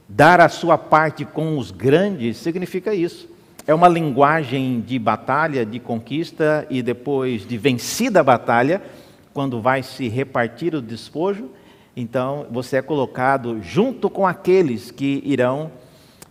Dar 0.07 0.43
a 0.43 0.49
sua 0.51 0.77
parte 0.77 1.25
com 1.25 1.57
os 1.57 1.71
grandes 1.71 2.37
significa 2.37 2.95
isso 2.95 3.35
é 3.67 3.75
uma 3.75 3.89
linguagem 3.89 4.81
de 4.81 4.97
batalha, 4.99 5.67
de 5.67 5.81
conquista 5.81 6.65
e 6.71 6.83
depois 6.83 7.47
de 7.47 7.59
vencida 7.59 8.21
a 8.21 8.25
batalha, 8.25 8.81
quando 9.37 9.61
vai 9.61 9.83
se 9.83 10.09
repartir 10.09 10.75
o 10.75 10.81
despojo, 10.81 11.51
então 11.95 12.47
você 12.51 12.79
é 12.79 12.81
colocado 12.81 13.61
junto 13.61 14.09
com 14.09 14.27
aqueles 14.27 14.91
que 14.91 15.23
irão 15.27 15.71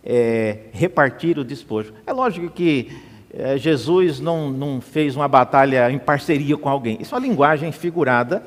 é, 0.04 0.62
repartir 0.72 1.38
o 1.38 1.44
despojo. 1.44 1.94
É 2.04 2.12
lógico 2.12 2.50
que 2.50 2.90
é, 3.32 3.56
Jesus 3.56 4.18
não, 4.18 4.50
não 4.50 4.80
fez 4.80 5.14
uma 5.14 5.28
batalha 5.28 5.88
em 5.88 6.00
parceria 6.00 6.56
com 6.56 6.68
alguém, 6.68 6.98
isso 7.00 7.14
é 7.14 7.18
uma 7.18 7.24
linguagem 7.24 7.70
figurada, 7.70 8.42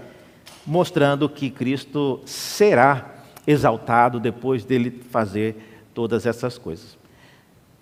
mostrando 0.68 1.30
que 1.30 1.50
Cristo 1.50 2.20
será 2.26 3.24
exaltado 3.48 4.20
depois 4.20 4.66
dele 4.66 4.92
fazer 5.10 5.56
todas 5.94 6.26
essas 6.26 6.58
coisas. 6.58 6.98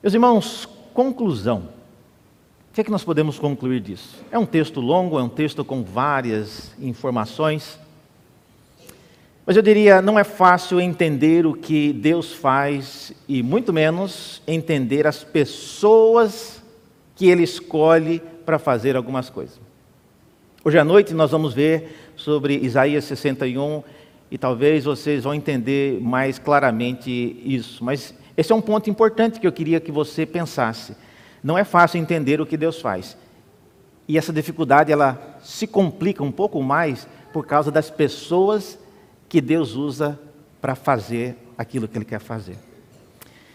Meus 0.03 0.13
irmãos, 0.13 0.69
conclusão. 0.93 1.69
Que 2.77 2.81
é 2.81 2.83
que 2.83 2.91
nós 2.91 3.03
podemos 3.03 3.39
concluir 3.39 3.79
disso? 3.79 4.23
É 4.31 4.37
um 4.37 4.45
texto 4.45 4.79
longo, 4.79 5.17
é 5.17 5.23
um 5.23 5.29
texto 5.29 5.65
com 5.65 5.83
várias 5.83 6.75
informações. 6.79 7.79
Mas 9.47 9.55
eu 9.55 9.63
diria, 9.63 9.99
não 9.99 10.19
é 10.19 10.23
fácil 10.23 10.79
entender 10.79 11.47
o 11.47 11.55
que 11.55 11.91
Deus 11.91 12.33
faz 12.33 13.11
e 13.27 13.41
muito 13.41 13.73
menos 13.73 14.43
entender 14.45 15.07
as 15.07 15.23
pessoas 15.23 16.61
que 17.15 17.27
Ele 17.27 17.41
escolhe 17.41 18.21
para 18.45 18.59
fazer 18.59 18.95
algumas 18.95 19.27
coisas. 19.27 19.59
Hoje 20.63 20.77
à 20.77 20.83
noite 20.83 21.15
nós 21.15 21.31
vamos 21.31 21.55
ver 21.55 22.11
sobre 22.15 22.59
Isaías 22.59 23.05
61 23.05 23.81
e 24.29 24.37
talvez 24.37 24.85
vocês 24.85 25.23
vão 25.23 25.33
entender 25.33 25.99
mais 25.99 26.37
claramente 26.37 27.41
isso. 27.43 27.83
Mas 27.83 28.13
esse 28.37 28.51
é 28.51 28.55
um 28.55 28.61
ponto 28.61 28.87
importante 28.87 29.39
que 29.39 29.47
eu 29.47 29.51
queria 29.51 29.79
que 29.79 29.91
você 29.91 30.27
pensasse. 30.27 31.06
Não 31.43 31.57
é 31.57 31.63
fácil 31.63 31.99
entender 31.99 32.41
o 32.41 32.45
que 32.45 32.57
Deus 32.57 32.81
faz. 32.81 33.17
E 34.07 34.17
essa 34.17 34.31
dificuldade 34.31 34.91
ela 34.91 35.37
se 35.41 35.67
complica 35.67 36.23
um 36.23 36.31
pouco 36.31 36.61
mais 36.63 37.07
por 37.33 37.45
causa 37.45 37.69
das 37.69 37.89
pessoas 37.89 38.79
que 39.27 39.41
Deus 39.41 39.75
usa 39.75 40.17
para 40.61 40.75
fazer 40.75 41.37
aquilo 41.57 41.87
que 41.87 41.97
ele 41.97 42.05
quer 42.05 42.19
fazer. 42.19 42.57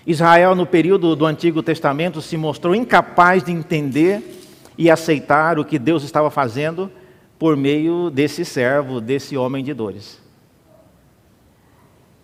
Israel, 0.06 0.54
no 0.54 0.66
período 0.66 1.14
do 1.14 1.24
Antigo 1.24 1.62
Testamento, 1.62 2.20
se 2.20 2.36
mostrou 2.36 2.74
incapaz 2.74 3.42
de 3.42 3.52
entender 3.52 4.40
e 4.76 4.90
aceitar 4.90 5.58
o 5.58 5.64
que 5.64 5.78
Deus 5.78 6.02
estava 6.02 6.30
fazendo 6.30 6.90
por 7.38 7.56
meio 7.56 8.10
desse 8.10 8.44
servo, 8.44 9.00
desse 9.00 9.36
homem 9.36 9.64
de 9.64 9.72
dores. 9.72 10.20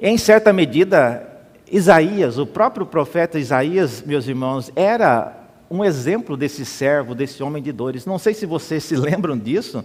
Em 0.01 0.17
certa 0.17 0.53
medida, 0.53 1.27
Isaías, 1.71 2.39
o 2.39 2.47
próprio 2.47 2.87
profeta 2.87 3.39
Isaías, 3.39 4.03
meus 4.03 4.27
irmãos, 4.27 4.71
era 4.77 5.48
um 5.71 5.85
exemplo 5.85 6.37
desse 6.37 6.65
servo, 6.65 7.15
desse 7.15 7.43
homem 7.43 7.63
de 7.63 7.73
dores. 7.73 8.07
Não 8.07 8.19
sei 8.19 8.35
se 8.35 8.47
vocês 8.47 8.85
se 8.85 8.95
lembram 8.97 9.37
disso, 9.37 9.85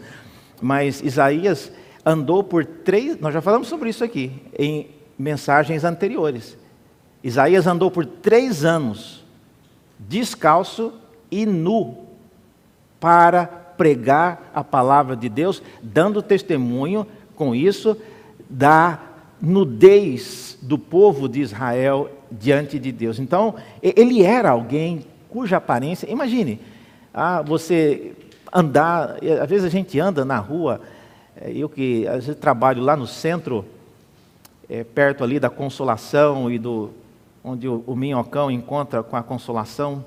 mas 0.61 1.01
Isaías 1.01 1.71
andou 2.05 2.43
por 2.43 2.65
três. 2.65 3.19
Nós 3.19 3.33
já 3.33 3.41
falamos 3.41 3.67
sobre 3.67 3.89
isso 3.89 4.03
aqui 4.03 4.31
em 4.57 4.87
mensagens 5.17 5.83
anteriores. 5.83 6.57
Isaías 7.23 7.67
andou 7.67 7.89
por 7.89 8.05
três 8.05 8.65
anos 8.65 9.23
descalço 9.99 10.93
e 11.31 11.45
nu 11.45 11.97
para 12.99 13.45
pregar 13.45 14.51
a 14.53 14.63
palavra 14.63 15.15
de 15.15 15.29
Deus, 15.29 15.61
dando 15.81 16.21
testemunho 16.21 17.07
com 17.35 17.55
isso 17.55 17.97
da 18.49 18.99
nudez 19.41 20.57
do 20.61 20.77
povo 20.77 21.27
de 21.27 21.41
Israel 21.41 22.09
diante 22.31 22.79
de 22.79 22.91
Deus. 22.91 23.19
Então, 23.19 23.55
ele 23.81 24.23
era 24.23 24.51
alguém 24.51 25.05
cuja 25.33 25.57
aparência, 25.57 26.07
imagine, 26.11 26.59
ah, 27.11 27.41
você 27.41 28.13
andar, 28.53 29.17
às 29.41 29.49
vezes 29.49 29.65
a 29.65 29.69
gente 29.69 29.99
anda 29.99 30.23
na 30.23 30.37
rua, 30.37 30.79
é, 31.35 31.51
eu 31.51 31.67
que 31.67 32.07
às 32.07 32.27
vezes 32.27 32.39
trabalho 32.39 32.83
lá 32.83 32.95
no 32.95 33.07
centro, 33.07 33.65
é, 34.69 34.83
perto 34.83 35.23
ali 35.23 35.39
da 35.39 35.49
Consolação 35.49 36.51
e 36.51 36.59
do 36.59 36.91
onde 37.43 37.67
o, 37.67 37.83
o 37.87 37.95
Minhocão 37.95 38.51
encontra 38.51 39.01
com 39.01 39.17
a 39.17 39.23
Consolação. 39.23 40.05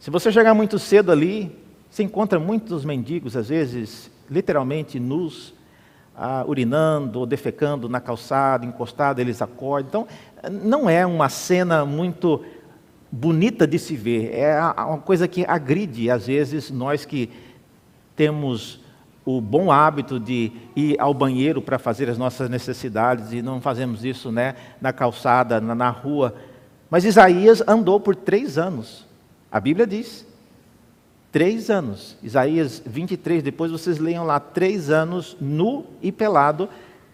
Se 0.00 0.10
você 0.10 0.32
chegar 0.32 0.52
muito 0.52 0.80
cedo 0.80 1.12
ali, 1.12 1.56
você 1.88 2.02
encontra 2.02 2.40
muitos 2.40 2.84
mendigos, 2.84 3.36
às 3.36 3.50
vezes, 3.50 4.10
literalmente 4.28 4.98
nus, 4.98 5.54
ah, 6.16 6.44
urinando 6.44 7.20
ou 7.20 7.26
defecando 7.26 7.88
na 7.88 8.00
calçada, 8.00 8.66
encostado, 8.66 9.20
eles 9.20 9.40
acordam. 9.40 10.08
Então, 10.42 10.50
não 10.50 10.90
é 10.90 11.06
uma 11.06 11.28
cena 11.28 11.84
muito 11.84 12.44
bonita 13.10 13.66
de 13.66 13.78
se 13.78 13.96
ver, 13.96 14.32
é 14.32 14.60
uma 14.60 14.98
coisa 14.98 15.26
que 15.26 15.44
agride, 15.44 16.10
às 16.10 16.26
vezes, 16.26 16.70
nós 16.70 17.04
que 17.04 17.30
temos 18.14 18.80
o 19.24 19.40
bom 19.40 19.70
hábito 19.70 20.18
de 20.18 20.52
ir 20.74 20.98
ao 20.98 21.12
banheiro 21.12 21.60
para 21.60 21.78
fazer 21.78 22.08
as 22.08 22.16
nossas 22.16 22.48
necessidades 22.48 23.32
e 23.32 23.42
não 23.42 23.60
fazemos 23.60 24.04
isso 24.04 24.32
né, 24.32 24.54
na 24.80 24.92
calçada, 24.92 25.60
na, 25.60 25.74
na 25.74 25.90
rua. 25.90 26.34
Mas 26.88 27.04
Isaías 27.04 27.62
andou 27.66 28.00
por 28.00 28.16
três 28.16 28.58
anos. 28.58 29.06
A 29.50 29.60
Bíblia 29.60 29.86
diz. 29.86 30.26
Três 31.30 31.70
anos. 31.70 32.16
Isaías 32.22 32.82
23, 32.84 33.42
depois 33.42 33.70
vocês 33.70 33.98
leiam 33.98 34.24
lá, 34.24 34.40
três 34.40 34.90
anos 34.90 35.36
nu 35.40 35.86
e 36.02 36.10
pelado, 36.10 36.68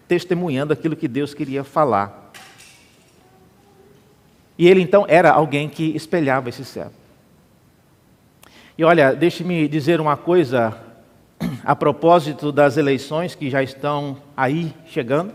testemunhando 0.07 0.73
aquilo 0.73 0.95
que 0.95 1.07
Deus 1.07 1.33
queria 1.33 1.63
falar. 1.63 2.26
E 4.57 4.67
ele 4.67 4.81
então 4.81 5.05
era 5.07 5.31
alguém 5.31 5.69
que 5.69 5.95
espelhava 5.95 6.49
esse 6.49 6.65
céu. 6.65 6.91
E 8.77 8.83
olha, 8.83 9.13
deixe-me 9.13 9.67
dizer 9.67 9.99
uma 10.01 10.17
coisa 10.17 10.77
a 11.63 11.75
propósito 11.75 12.51
das 12.51 12.77
eleições 12.77 13.35
que 13.35 13.49
já 13.49 13.61
estão 13.61 14.17
aí 14.35 14.73
chegando. 14.87 15.33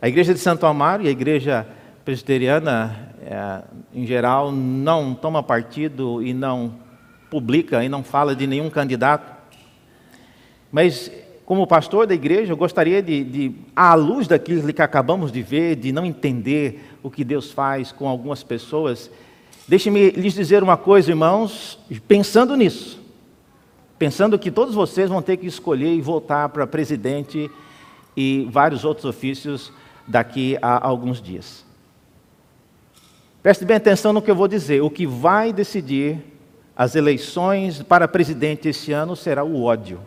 A 0.00 0.08
igreja 0.08 0.34
de 0.34 0.40
Santo 0.40 0.66
Amaro 0.66 1.02
e 1.02 1.08
a 1.08 1.10
igreja 1.10 1.66
presbiteriana, 2.04 3.14
é, 3.22 3.62
em 3.94 4.06
geral, 4.06 4.52
não 4.52 5.14
toma 5.14 5.42
partido 5.42 6.22
e 6.22 6.34
não 6.34 6.74
publica 7.30 7.82
e 7.82 7.88
não 7.88 8.04
fala 8.04 8.36
de 8.36 8.46
nenhum 8.46 8.68
candidato. 8.68 9.32
Mas, 10.70 11.10
como 11.44 11.66
pastor 11.66 12.06
da 12.06 12.14
igreja, 12.14 12.52
eu 12.52 12.56
gostaria 12.56 13.02
de, 13.02 13.24
de, 13.24 13.54
à 13.76 13.94
luz 13.94 14.26
daquilo 14.26 14.72
que 14.72 14.82
acabamos 14.82 15.30
de 15.30 15.42
ver, 15.42 15.76
de 15.76 15.92
não 15.92 16.04
entender 16.04 16.96
o 17.02 17.10
que 17.10 17.24
Deus 17.24 17.52
faz 17.52 17.92
com 17.92 18.08
algumas 18.08 18.42
pessoas, 18.42 19.10
deixe-me 19.68 20.10
lhes 20.10 20.34
dizer 20.34 20.62
uma 20.62 20.76
coisa, 20.76 21.10
irmãos, 21.10 21.78
pensando 22.08 22.56
nisso 22.56 23.04
pensando 23.98 24.38
que 24.38 24.50
todos 24.50 24.74
vocês 24.74 25.08
vão 25.08 25.22
ter 25.22 25.36
que 25.36 25.46
escolher 25.46 25.94
e 25.94 26.00
voltar 26.00 26.48
para 26.50 26.66
presidente 26.66 27.50
e 28.16 28.46
vários 28.50 28.84
outros 28.84 29.04
ofícios 29.04 29.72
daqui 30.06 30.58
a 30.60 30.86
alguns 30.86 31.22
dias. 31.22 31.64
Preste 33.42 33.64
bem 33.64 33.76
atenção 33.76 34.12
no 34.12 34.22
que 34.22 34.30
eu 34.30 34.34
vou 34.34 34.48
dizer. 34.48 34.82
O 34.82 34.90
que 34.90 35.06
vai 35.06 35.52
decidir 35.52 36.18
as 36.76 36.94
eleições 36.94 37.82
para 37.82 38.08
presidente 38.08 38.68
esse 38.68 38.92
ano 38.92 39.14
será 39.14 39.44
o 39.44 39.62
ódio. 39.62 40.00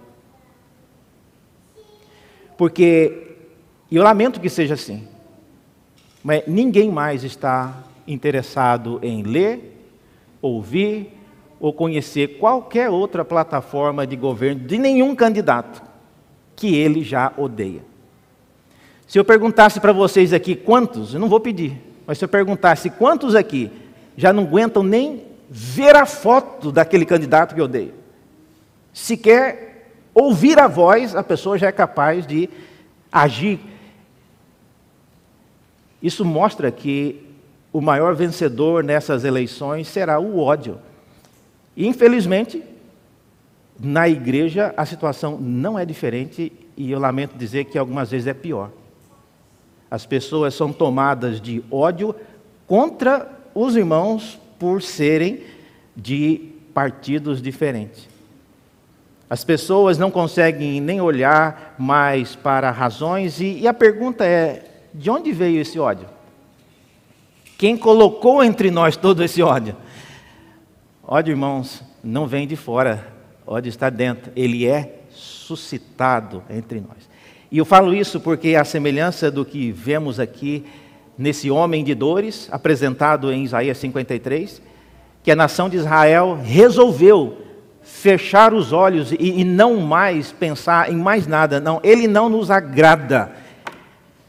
Porque, 2.57 3.35
eu 3.91 4.03
lamento 4.03 4.41
que 4.41 4.49
seja 4.49 4.73
assim, 4.73 5.07
mas 6.23 6.43
ninguém 6.47 6.91
mais 6.91 7.23
está 7.23 7.83
interessado 8.07 8.99
em 9.03 9.21
ler, 9.21 9.77
ouvir, 10.41 11.13
ou 11.59 11.73
conhecer 11.73 12.37
qualquer 12.39 12.89
outra 12.89 13.25
plataforma 13.25 14.05
de 14.05 14.15
governo 14.15 14.67
de 14.67 14.77
nenhum 14.77 15.15
candidato 15.15 15.81
que 16.55 16.75
ele 16.75 17.03
já 17.03 17.31
odeia. 17.37 17.81
Se 19.07 19.17
eu 19.17 19.23
perguntasse 19.23 19.79
para 19.79 19.93
vocês 19.93 20.33
aqui 20.33 20.55
quantos, 20.55 21.13
eu 21.13 21.19
não 21.19 21.29
vou 21.29 21.39
pedir, 21.39 21.81
mas 22.05 22.17
se 22.17 22.25
eu 22.25 22.29
perguntasse 22.29 22.89
quantos 22.89 23.35
aqui 23.35 23.71
já 24.15 24.33
não 24.33 24.43
aguentam 24.43 24.83
nem 24.83 25.23
ver 25.49 25.95
a 25.95 26.05
foto 26.05 26.71
daquele 26.71 27.05
candidato 27.05 27.55
que 27.55 27.61
odeia, 27.61 27.93
sequer 28.91 29.66
ouvir 30.19 30.57
a 30.57 30.67
voz, 30.67 31.15
a 31.15 31.21
pessoa 31.21 31.59
já 31.59 31.67
é 31.67 31.71
capaz 31.71 32.25
de 32.25 32.49
agir. 33.11 33.59
Isso 36.01 36.25
mostra 36.25 36.71
que 36.71 37.23
o 37.71 37.79
maior 37.79 38.15
vencedor 38.15 38.83
nessas 38.83 39.23
eleições 39.23 39.87
será 39.87 40.19
o 40.19 40.39
ódio. 40.39 40.79
Infelizmente, 41.75 42.63
na 43.79 44.09
igreja 44.09 44.73
a 44.75 44.87
situação 44.87 45.37
não 45.39 45.77
é 45.77 45.85
diferente 45.85 46.51
e 46.75 46.91
eu 46.91 46.99
lamento 46.99 47.37
dizer 47.37 47.65
que 47.65 47.77
algumas 47.77 48.09
vezes 48.09 48.25
é 48.25 48.33
pior. 48.33 48.71
As 49.89 50.03
pessoas 50.03 50.55
são 50.55 50.73
tomadas 50.73 51.39
de 51.39 51.63
ódio 51.69 52.15
contra 52.65 53.31
os 53.53 53.75
irmãos 53.75 54.39
por 54.57 54.81
serem 54.81 55.43
de 55.95 56.53
partidos 56.73 57.39
diferentes. 57.39 58.16
As 59.29 59.43
pessoas 59.43 59.97
não 59.97 60.09
conseguem 60.09 60.79
nem 60.79 61.01
olhar 61.01 61.75
mais 61.77 62.35
para 62.35 62.71
razões, 62.71 63.41
e, 63.41 63.59
e, 63.59 63.67
a 63.67 63.73
pergunta 63.73 64.25
é: 64.25 64.63
de 64.93 65.09
onde 65.09 65.31
veio 65.33 65.59
esse 65.59 65.77
ódio? 65.77 66.07
Quem 67.57 67.75
colocou 67.75 68.43
entre 68.43 68.71
nós 68.71 68.95
todo 68.95 69.23
esse 69.23 69.41
ódio? 69.41 69.75
Ódio, 71.03 71.31
irmãos, 71.31 71.83
não 72.03 72.27
vem 72.27 72.47
de 72.47 72.55
fora, 72.55 73.07
ódio 73.45 73.69
está 73.69 73.89
dentro. 73.89 74.31
Ele 74.35 74.65
é 74.65 74.99
suscitado 75.09 76.43
entre 76.49 76.79
nós. 76.79 77.09
E 77.51 77.57
eu 77.57 77.65
falo 77.65 77.93
isso 77.93 78.19
porque 78.19 78.55
a 78.55 78.63
semelhança 78.63 79.31
do 79.31 79.43
que 79.43 79.71
vemos 79.71 80.19
aqui 80.19 80.65
nesse 81.17 81.49
homem 81.49 81.83
de 81.83 81.95
dores, 81.95 82.47
apresentado 82.51 83.31
em 83.31 83.43
Isaías 83.43 83.77
53, 83.77 84.61
que 85.23 85.31
a 85.31 85.35
nação 85.35 85.67
de 85.67 85.77
Israel 85.77 86.39
resolveu 86.41 87.46
fechar 87.87 88.53
os 88.53 88.73
olhos 88.73 89.13
e, 89.13 89.39
e 89.39 89.43
não 89.45 89.77
mais 89.77 90.31
pensar 90.31 90.91
em 90.91 90.97
mais 90.97 91.25
nada. 91.25 91.59
Não, 91.59 91.79
ele 91.83 92.07
não 92.07 92.27
nos 92.27 92.51
agrada. 92.51 93.31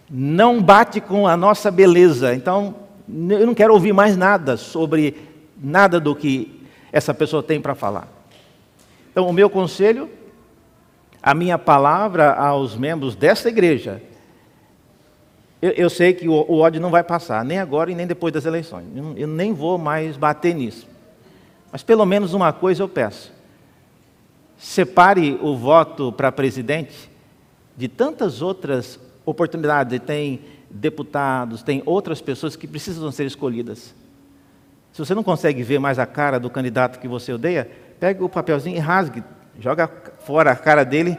Não 0.09 0.63
bate 0.63 1.01
com 1.01 1.27
a 1.27 1.37
nossa 1.37 1.71
beleza. 1.71 2.35
Então, 2.35 2.77
eu 3.09 3.45
não 3.45 3.55
quero 3.55 3.75
ouvir 3.75 3.93
mais 3.93 4.17
nada 4.17 4.57
sobre 4.57 5.17
nada 5.61 5.99
do 5.99 6.15
que 6.15 6.65
essa 6.93 7.13
pessoa 7.13 7.43
tem 7.43 7.61
para 7.61 7.75
falar. 7.75 8.09
Então, 9.11 9.27
o 9.27 9.33
meu 9.33 9.51
conselho, 9.51 10.09
a 11.21 11.35
minha 11.35 11.59
palavra 11.59 12.33
aos 12.35 12.77
membros 12.77 13.17
dessa 13.17 13.49
igreja, 13.49 14.01
eu, 15.61 15.73
eu 15.73 15.91
sei 15.91 16.15
que 16.15 16.29
o, 16.29 16.33
o, 16.33 16.61
ódio 16.61 16.81
não 16.81 16.91
vai 16.91 17.03
passar, 17.03 17.45
nem 17.45 17.59
agora 17.59 17.91
e 17.91 17.95
nem 17.95 18.07
depois 18.07 18.33
das 18.33 18.47
eleições. 18.47 18.87
Eu, 18.95 19.15
eu 19.17 19.27
nem 19.27 19.53
vou 19.53 19.77
mais 19.77 20.17
bater 20.17 20.55
nisso. 20.55 20.87
Mas 21.73 21.83
pelo 21.83 22.07
menos 22.07 22.33
uma 22.33 22.53
coisa 22.53 22.83
eu 22.83 22.89
peço: 22.89 23.37
separe 24.59 25.39
o 25.41 25.57
voto 25.57 26.13
para 26.13 26.33
presidente 26.33 27.09
de 27.77 27.87
tantas 27.87 28.43
outras 28.43 28.99
oportunidades. 29.25 30.01
Tem 30.01 30.41
deputados, 30.69 31.63
tem 31.63 31.83
outras 31.87 32.21
pessoas 32.21 32.57
que 32.57 32.67
precisam 32.67 33.11
ser 33.13 33.25
escolhidas. 33.25 33.95
Se 34.93 34.99
você 34.99 35.15
não 35.15 35.23
consegue 35.23 35.63
ver 35.63 35.79
mais 35.79 35.99
a 35.99 36.07
cara 36.07 36.41
do 36.41 36.51
candidato 36.51 36.99
que 36.99 37.07
você 37.07 37.33
odeia, 37.33 37.71
pegue 38.01 38.23
o 38.23 38.29
papelzinho 38.29 38.77
e 38.77 38.81
rasgue, 38.81 39.23
joga 39.59 39.89
fora 40.21 40.51
a 40.51 40.57
cara 40.57 40.85
dele, 40.85 41.17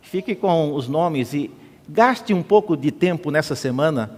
fique 0.00 0.34
com 0.34 0.72
os 0.72 0.88
nomes 0.88 1.34
e 1.34 1.50
gaste 1.88 2.32
um 2.32 2.42
pouco 2.42 2.76
de 2.76 2.92
tempo 2.92 3.30
nessa 3.30 3.56
semana 3.56 4.10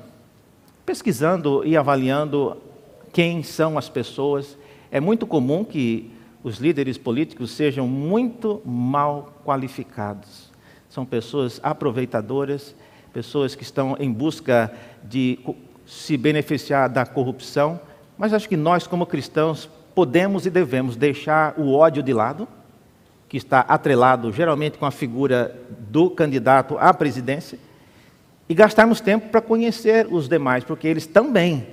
pesquisando 0.84 1.64
e 1.64 1.76
avaliando 1.76 2.56
quem 3.12 3.42
são 3.42 3.78
as 3.78 3.88
pessoas. 3.88 4.58
É 4.90 5.00
muito 5.00 5.26
comum 5.26 5.64
que 5.64 6.10
os 6.42 6.58
líderes 6.58 6.96
políticos 6.96 7.50
sejam 7.50 7.86
muito 7.86 8.62
mal 8.64 9.40
qualificados. 9.44 10.50
São 10.88 11.04
pessoas 11.04 11.60
aproveitadoras, 11.62 12.74
pessoas 13.12 13.54
que 13.54 13.62
estão 13.62 13.96
em 13.98 14.12
busca 14.12 14.72
de 15.02 15.38
se 15.86 16.16
beneficiar 16.16 16.88
da 16.88 17.04
corrupção 17.04 17.80
mas 18.20 18.34
acho 18.34 18.46
que 18.46 18.56
nós, 18.56 18.86
como 18.86 19.06
cristãos, 19.06 19.66
podemos 19.94 20.44
e 20.44 20.50
devemos 20.50 20.94
deixar 20.94 21.54
o 21.56 21.72
ódio 21.72 22.02
de 22.02 22.12
lado, 22.12 22.46
que 23.30 23.38
está 23.38 23.60
atrelado 23.60 24.30
geralmente 24.30 24.76
com 24.76 24.84
a 24.84 24.90
figura 24.90 25.58
do 25.88 26.10
candidato 26.10 26.76
à 26.78 26.92
presidência, 26.92 27.58
e 28.46 28.52
gastarmos 28.52 29.00
tempo 29.00 29.30
para 29.30 29.40
conhecer 29.40 30.06
os 30.10 30.28
demais, 30.28 30.64
porque 30.64 30.86
eles 30.86 31.06
também 31.06 31.66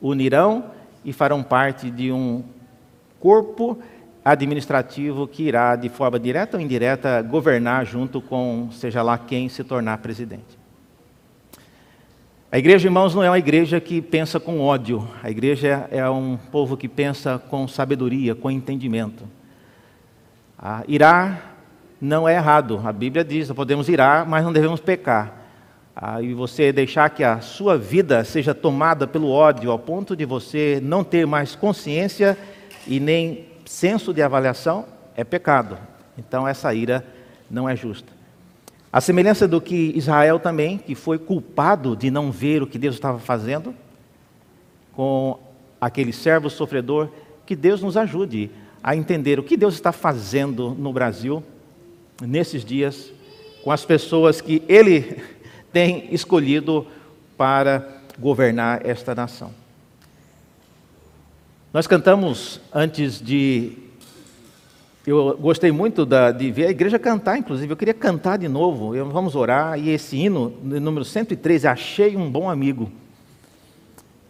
unirão 0.00 0.66
e 1.04 1.12
farão 1.12 1.42
parte 1.42 1.90
de 1.90 2.12
um 2.12 2.44
corpo 3.20 3.78
administrativo 4.24 5.28
que 5.28 5.44
irá, 5.44 5.76
de 5.76 5.88
forma 5.88 6.18
direta 6.18 6.56
ou 6.56 6.62
indireta, 6.62 7.22
governar 7.22 7.86
junto 7.86 8.20
com 8.20 8.68
seja 8.72 9.00
lá 9.02 9.16
quem 9.16 9.48
se 9.48 9.62
tornar 9.62 9.98
presidente. 9.98 10.58
A 12.50 12.58
igreja, 12.58 12.88
irmãos, 12.88 13.14
não 13.14 13.22
é 13.22 13.30
uma 13.30 13.38
igreja 13.38 13.80
que 13.80 14.00
pensa 14.00 14.40
com 14.40 14.60
ódio. 14.60 15.06
A 15.22 15.30
igreja 15.30 15.86
é 15.90 16.08
um 16.08 16.36
povo 16.50 16.76
que 16.76 16.88
pensa 16.88 17.40
com 17.50 17.68
sabedoria, 17.68 18.34
com 18.34 18.50
entendimento. 18.50 19.24
Ah, 20.58 20.82
irar 20.88 21.56
não 22.00 22.28
é 22.28 22.34
errado. 22.34 22.80
A 22.84 22.92
Bíblia 22.92 23.24
diz: 23.24 23.50
podemos 23.52 23.88
irar, 23.88 24.26
mas 24.26 24.44
não 24.44 24.52
devemos 24.52 24.80
pecar. 24.80 25.34
Ah, 25.94 26.20
e 26.20 26.34
você 26.34 26.72
deixar 26.72 27.10
que 27.10 27.22
a 27.22 27.40
sua 27.40 27.76
vida 27.78 28.24
seja 28.24 28.54
tomada 28.54 29.06
pelo 29.06 29.30
ódio, 29.30 29.70
ao 29.70 29.78
ponto 29.78 30.16
de 30.16 30.24
você 30.24 30.80
não 30.82 31.04
ter 31.04 31.26
mais 31.26 31.54
consciência 31.54 32.36
e 32.86 33.00
nem 33.00 33.46
senso 33.64 34.12
de 34.12 34.22
avaliação, 34.22 34.86
é 35.16 35.24
pecado. 35.24 35.78
Então 36.16 36.46
essa 36.46 36.72
ira 36.74 37.04
não 37.50 37.68
é 37.68 37.74
justa. 37.74 38.12
A 38.92 39.00
semelhança 39.00 39.46
do 39.46 39.60
que 39.60 39.92
Israel 39.94 40.38
também, 40.38 40.78
que 40.78 40.94
foi 40.94 41.18
culpado 41.18 41.96
de 41.96 42.10
não 42.10 42.30
ver 42.30 42.62
o 42.62 42.66
que 42.66 42.78
Deus 42.78 42.94
estava 42.94 43.18
fazendo, 43.18 43.74
com 44.92 45.38
aquele 45.80 46.12
servo 46.12 46.48
sofredor, 46.48 47.10
que 47.44 47.54
Deus 47.54 47.82
nos 47.82 47.96
ajude 47.96 48.50
a 48.82 48.96
entender 48.96 49.38
o 49.38 49.42
que 49.42 49.56
Deus 49.56 49.74
está 49.74 49.92
fazendo 49.92 50.70
no 50.70 50.92
Brasil 50.92 51.42
nesses 52.22 52.64
dias, 52.64 53.12
com 53.62 53.70
as 53.70 53.84
pessoas 53.84 54.40
que 54.40 54.62
Ele 54.68 55.22
tem 55.72 56.08
escolhido 56.14 56.86
para 57.36 57.86
governar 58.18 58.86
esta 58.86 59.14
nação. 59.14 59.50
Nós 61.76 61.86
cantamos 61.86 62.58
antes 62.72 63.20
de. 63.20 63.72
Eu 65.06 65.36
gostei 65.36 65.70
muito 65.70 66.06
da, 66.06 66.32
de 66.32 66.50
ver 66.50 66.68
a 66.68 66.70
igreja 66.70 66.98
cantar, 66.98 67.36
inclusive. 67.36 67.70
Eu 67.70 67.76
queria 67.76 67.92
cantar 67.92 68.38
de 68.38 68.48
novo. 68.48 68.94
Eu, 68.94 69.10
vamos 69.10 69.36
orar. 69.36 69.78
E 69.78 69.90
esse 69.90 70.16
hino, 70.16 70.54
número 70.62 71.04
113, 71.04 71.68
Achei 71.68 72.16
um 72.16 72.30
Bom 72.30 72.48
Amigo. 72.48 72.90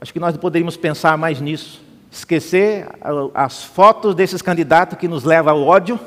Acho 0.01 0.13
que 0.13 0.19
nós 0.19 0.37
poderíamos 0.37 0.77
pensar 0.77 1.17
mais 1.17 1.41
nisso. 1.41 1.81
Esquecer 2.11 2.89
as 3.33 3.63
fotos 3.63 4.17
desses 4.17 4.43
candidatos 4.43 4.99
que 4.99 5.07
nos 5.07 5.23
levam 5.23 5.55
ao 5.55 5.63
ódio 5.63 6.01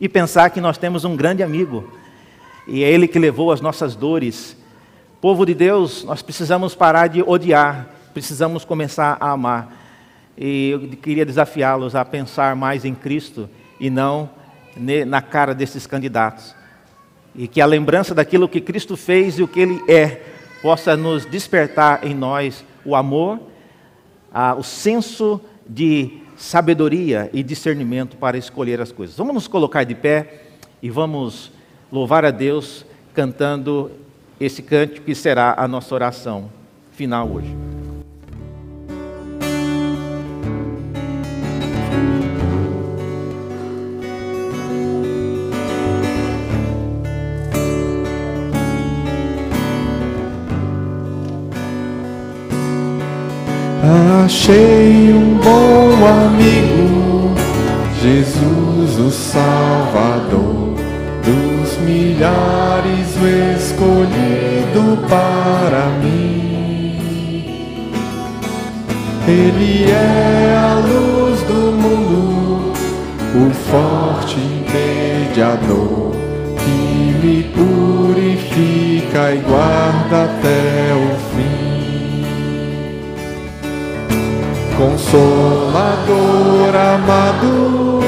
e 0.00 0.08
pensar 0.08 0.50
que 0.50 0.60
nós 0.60 0.76
temos 0.76 1.04
um 1.04 1.14
grande 1.14 1.44
amigo. 1.44 1.92
E 2.66 2.82
é 2.82 2.90
Ele 2.90 3.06
que 3.06 3.20
levou 3.20 3.52
as 3.52 3.60
nossas 3.60 3.94
dores. 3.94 4.56
Povo 5.20 5.46
de 5.46 5.54
Deus, 5.54 6.02
nós 6.02 6.22
precisamos 6.22 6.74
parar 6.74 7.06
de 7.06 7.22
odiar, 7.22 7.88
precisamos 8.12 8.64
começar 8.64 9.16
a 9.20 9.30
amar. 9.30 9.85
E 10.36 10.70
eu 10.70 10.80
queria 10.80 11.24
desafiá-los 11.24 11.94
a 11.94 12.04
pensar 12.04 12.54
mais 12.54 12.84
em 12.84 12.94
Cristo 12.94 13.48
e 13.80 13.88
não 13.88 14.28
na 15.06 15.22
cara 15.22 15.54
desses 15.54 15.86
candidatos. 15.86 16.54
E 17.34 17.48
que 17.48 17.60
a 17.60 17.66
lembrança 17.66 18.14
daquilo 18.14 18.48
que 18.48 18.60
Cristo 18.60 18.96
fez 18.96 19.38
e 19.38 19.42
o 19.42 19.48
que 19.48 19.60
Ele 19.60 19.82
é 19.88 20.22
possa 20.62 20.96
nos 20.96 21.24
despertar 21.26 22.04
em 22.06 22.14
nós 22.14 22.64
o 22.84 22.94
amor, 22.94 23.40
o 24.58 24.62
senso 24.62 25.40
de 25.66 26.18
sabedoria 26.36 27.30
e 27.32 27.42
discernimento 27.42 28.16
para 28.16 28.36
escolher 28.36 28.80
as 28.80 28.92
coisas. 28.92 29.16
Vamos 29.16 29.34
nos 29.34 29.48
colocar 29.48 29.84
de 29.84 29.94
pé 29.94 30.42
e 30.82 30.90
vamos 30.90 31.50
louvar 31.90 32.24
a 32.24 32.30
Deus 32.30 32.84
cantando 33.14 33.90
esse 34.38 34.62
cântico 34.62 35.06
que 35.06 35.14
será 35.14 35.54
a 35.56 35.66
nossa 35.66 35.94
oração 35.94 36.50
final 36.92 37.28
hoje. 37.30 37.85
Achei 53.88 55.14
um 55.14 55.34
bom 55.34 56.04
amigo, 56.04 57.32
Jesus 58.02 58.98
o 58.98 59.10
Salvador, 59.12 60.74
dos 61.22 61.78
milhares 61.84 63.16
o 63.16 63.56
escolhido 63.56 64.98
para 65.08 65.86
mim. 66.02 66.98
Ele 69.28 69.88
é 69.88 70.56
a 70.56 70.74
luz 70.80 71.40
do 71.42 71.72
mundo, 71.72 72.72
o 73.36 73.50
forte 73.70 74.40
mediador 74.74 76.10
que 76.58 77.24
me 77.24 77.44
purifica 77.54 79.32
e 79.32 79.38
guarda 79.48 80.24
até 80.24 80.92
o 80.92 81.15
Consolador 85.06 86.74
amado, 86.74 88.00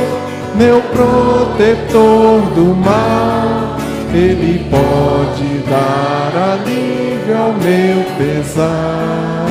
meu 0.56 0.82
protetor 0.82 2.40
do 2.56 2.74
mal, 2.74 3.76
Ele 4.12 4.68
pode 4.68 5.58
dar 5.70 6.32
alívio 6.54 7.38
ao 7.38 7.52
meu 7.52 8.04
pesar. 8.18 9.46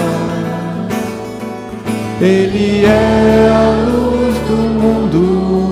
Ele 2.20 2.86
é 2.86 3.50
a 3.50 3.70
luz 3.90 4.36
do 4.40 4.58
mundo, 4.82 5.72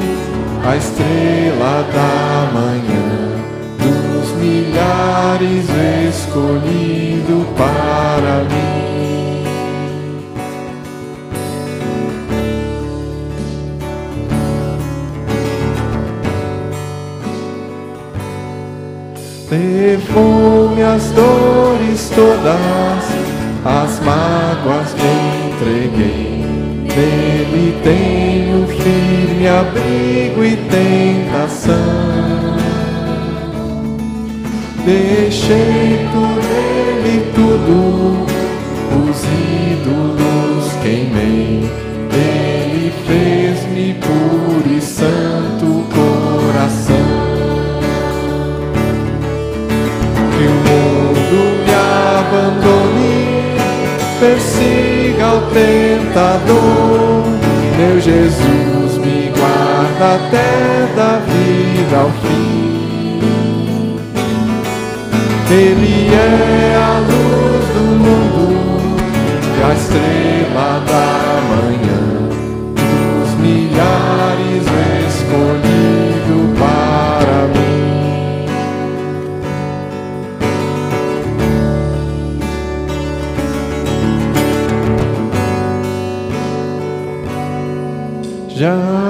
a 0.65 0.77
estrela 0.77 1.85
da 1.93 2.51
manhã, 2.53 3.33
dos 3.79 4.31
milhares 4.37 5.67
escolhido 6.07 7.45
para 7.57 8.45
mim. 8.45 8.94
Levou-me 19.55 20.83
as 20.83 21.11
dores 21.11 22.11
todas, 22.13 23.05
as 23.63 23.99
mágoas 24.01 24.93
me 24.95 25.47
entreguei. 25.47 26.43
Nele 26.93 27.79
tenho 27.81 28.67
firme 28.67 29.47
abrigo 29.47 30.43
e 30.43 30.57
tentação. 30.69 31.75
Deixei 34.83 36.05
por 36.11 36.43
ele 36.51 37.31
tudo, 37.33 38.25
os 39.09 39.23
ídolos 39.71 40.73
queimei. 40.83 41.71
Ele 42.11 42.91
fez-me 43.07 43.93
puro 44.01 44.77
e 44.77 44.81
santo 44.81 45.54
abandone, 52.55 53.57
persiga 54.19 55.35
o 55.35 55.41
tentador. 55.53 57.23
Meu 57.77 57.99
Jesus 57.99 58.97
me 58.97 59.31
guarda 59.37 60.15
até 60.15 60.87
da 60.95 61.19
vida 61.19 61.97
ao 61.97 62.09
fim. 62.21 62.65
Ele 65.51 66.09
é 66.13 66.75
a 66.75 66.99
luz 66.99 67.65
do 67.73 67.83
mundo 68.03 68.97
e 69.57 69.63
a 69.63 69.73
estrela 69.73 70.83
da 70.87 71.07
manhã, 71.51 72.03
dos 73.15 73.31
milhares 73.39 74.65
escolhido 75.07 75.94
Jean. 88.55 89.04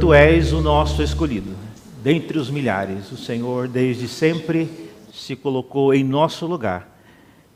Tu 0.00 0.14
és 0.14 0.54
o 0.54 0.62
nosso 0.62 1.02
escolhido, 1.02 1.54
dentre 2.02 2.38
os 2.38 2.48
milhares. 2.48 3.12
O 3.12 3.18
Senhor, 3.18 3.68
desde 3.68 4.08
sempre, 4.08 4.66
se 5.12 5.36
colocou 5.36 5.92
em 5.92 6.02
nosso 6.02 6.46
lugar. 6.46 6.88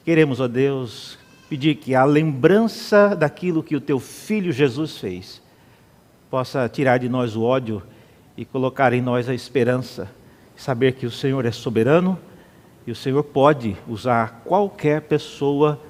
Queremos, 0.05 0.40
ó 0.40 0.47
Deus, 0.47 1.18
pedir 1.49 1.76
que 1.76 1.95
a 1.95 2.05
lembrança 2.05 3.16
daquilo 3.16 3.62
que 3.62 3.74
o 3.74 3.80
teu 3.80 3.99
filho 3.99 4.53
Jesus 4.53 4.99
fez 4.99 5.40
possa 6.30 6.68
tirar 6.68 6.99
de 6.99 7.09
nós 7.09 7.34
o 7.34 7.42
ódio 7.42 7.82
e 8.36 8.45
colocar 8.45 8.92
em 8.92 9.01
nós 9.01 9.26
a 9.26 9.34
esperança, 9.34 10.11
saber 10.55 10.92
que 10.92 11.07
o 11.07 11.11
Senhor 11.11 11.47
é 11.47 11.51
soberano 11.51 12.18
e 12.86 12.92
o 12.92 12.97
Senhor 12.97 13.22
pode 13.22 13.74
usar 13.88 14.42
qualquer 14.45 15.01
pessoa 15.01 15.80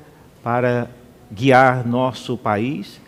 para 0.41 0.89
guiar 1.33 1.85
nosso 1.85 2.39
país, 2.39 3.01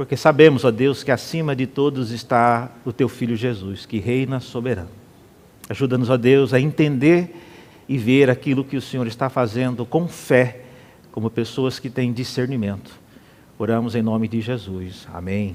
porque 0.00 0.16
sabemos, 0.16 0.64
ó 0.64 0.70
Deus, 0.70 1.04
que 1.04 1.10
acima 1.10 1.54
de 1.54 1.66
todos 1.66 2.10
está 2.10 2.70
o 2.86 2.90
teu 2.90 3.06
filho 3.06 3.36
Jesus, 3.36 3.84
que 3.84 3.98
reina 3.98 4.40
soberano. 4.40 4.88
Ajuda-nos, 5.68 6.08
ó 6.08 6.16
Deus, 6.16 6.54
a 6.54 6.58
entender 6.58 7.36
e 7.86 7.98
ver 7.98 8.30
aquilo 8.30 8.64
que 8.64 8.78
o 8.78 8.80
Senhor 8.80 9.06
está 9.06 9.28
fazendo 9.28 9.84
com 9.84 10.08
fé, 10.08 10.62
como 11.12 11.28
pessoas 11.28 11.78
que 11.78 11.90
têm 11.90 12.14
discernimento. 12.14 12.98
Oramos 13.58 13.94
em 13.94 14.00
nome 14.00 14.26
de 14.26 14.40
Jesus. 14.40 15.06
Amém. 15.12 15.54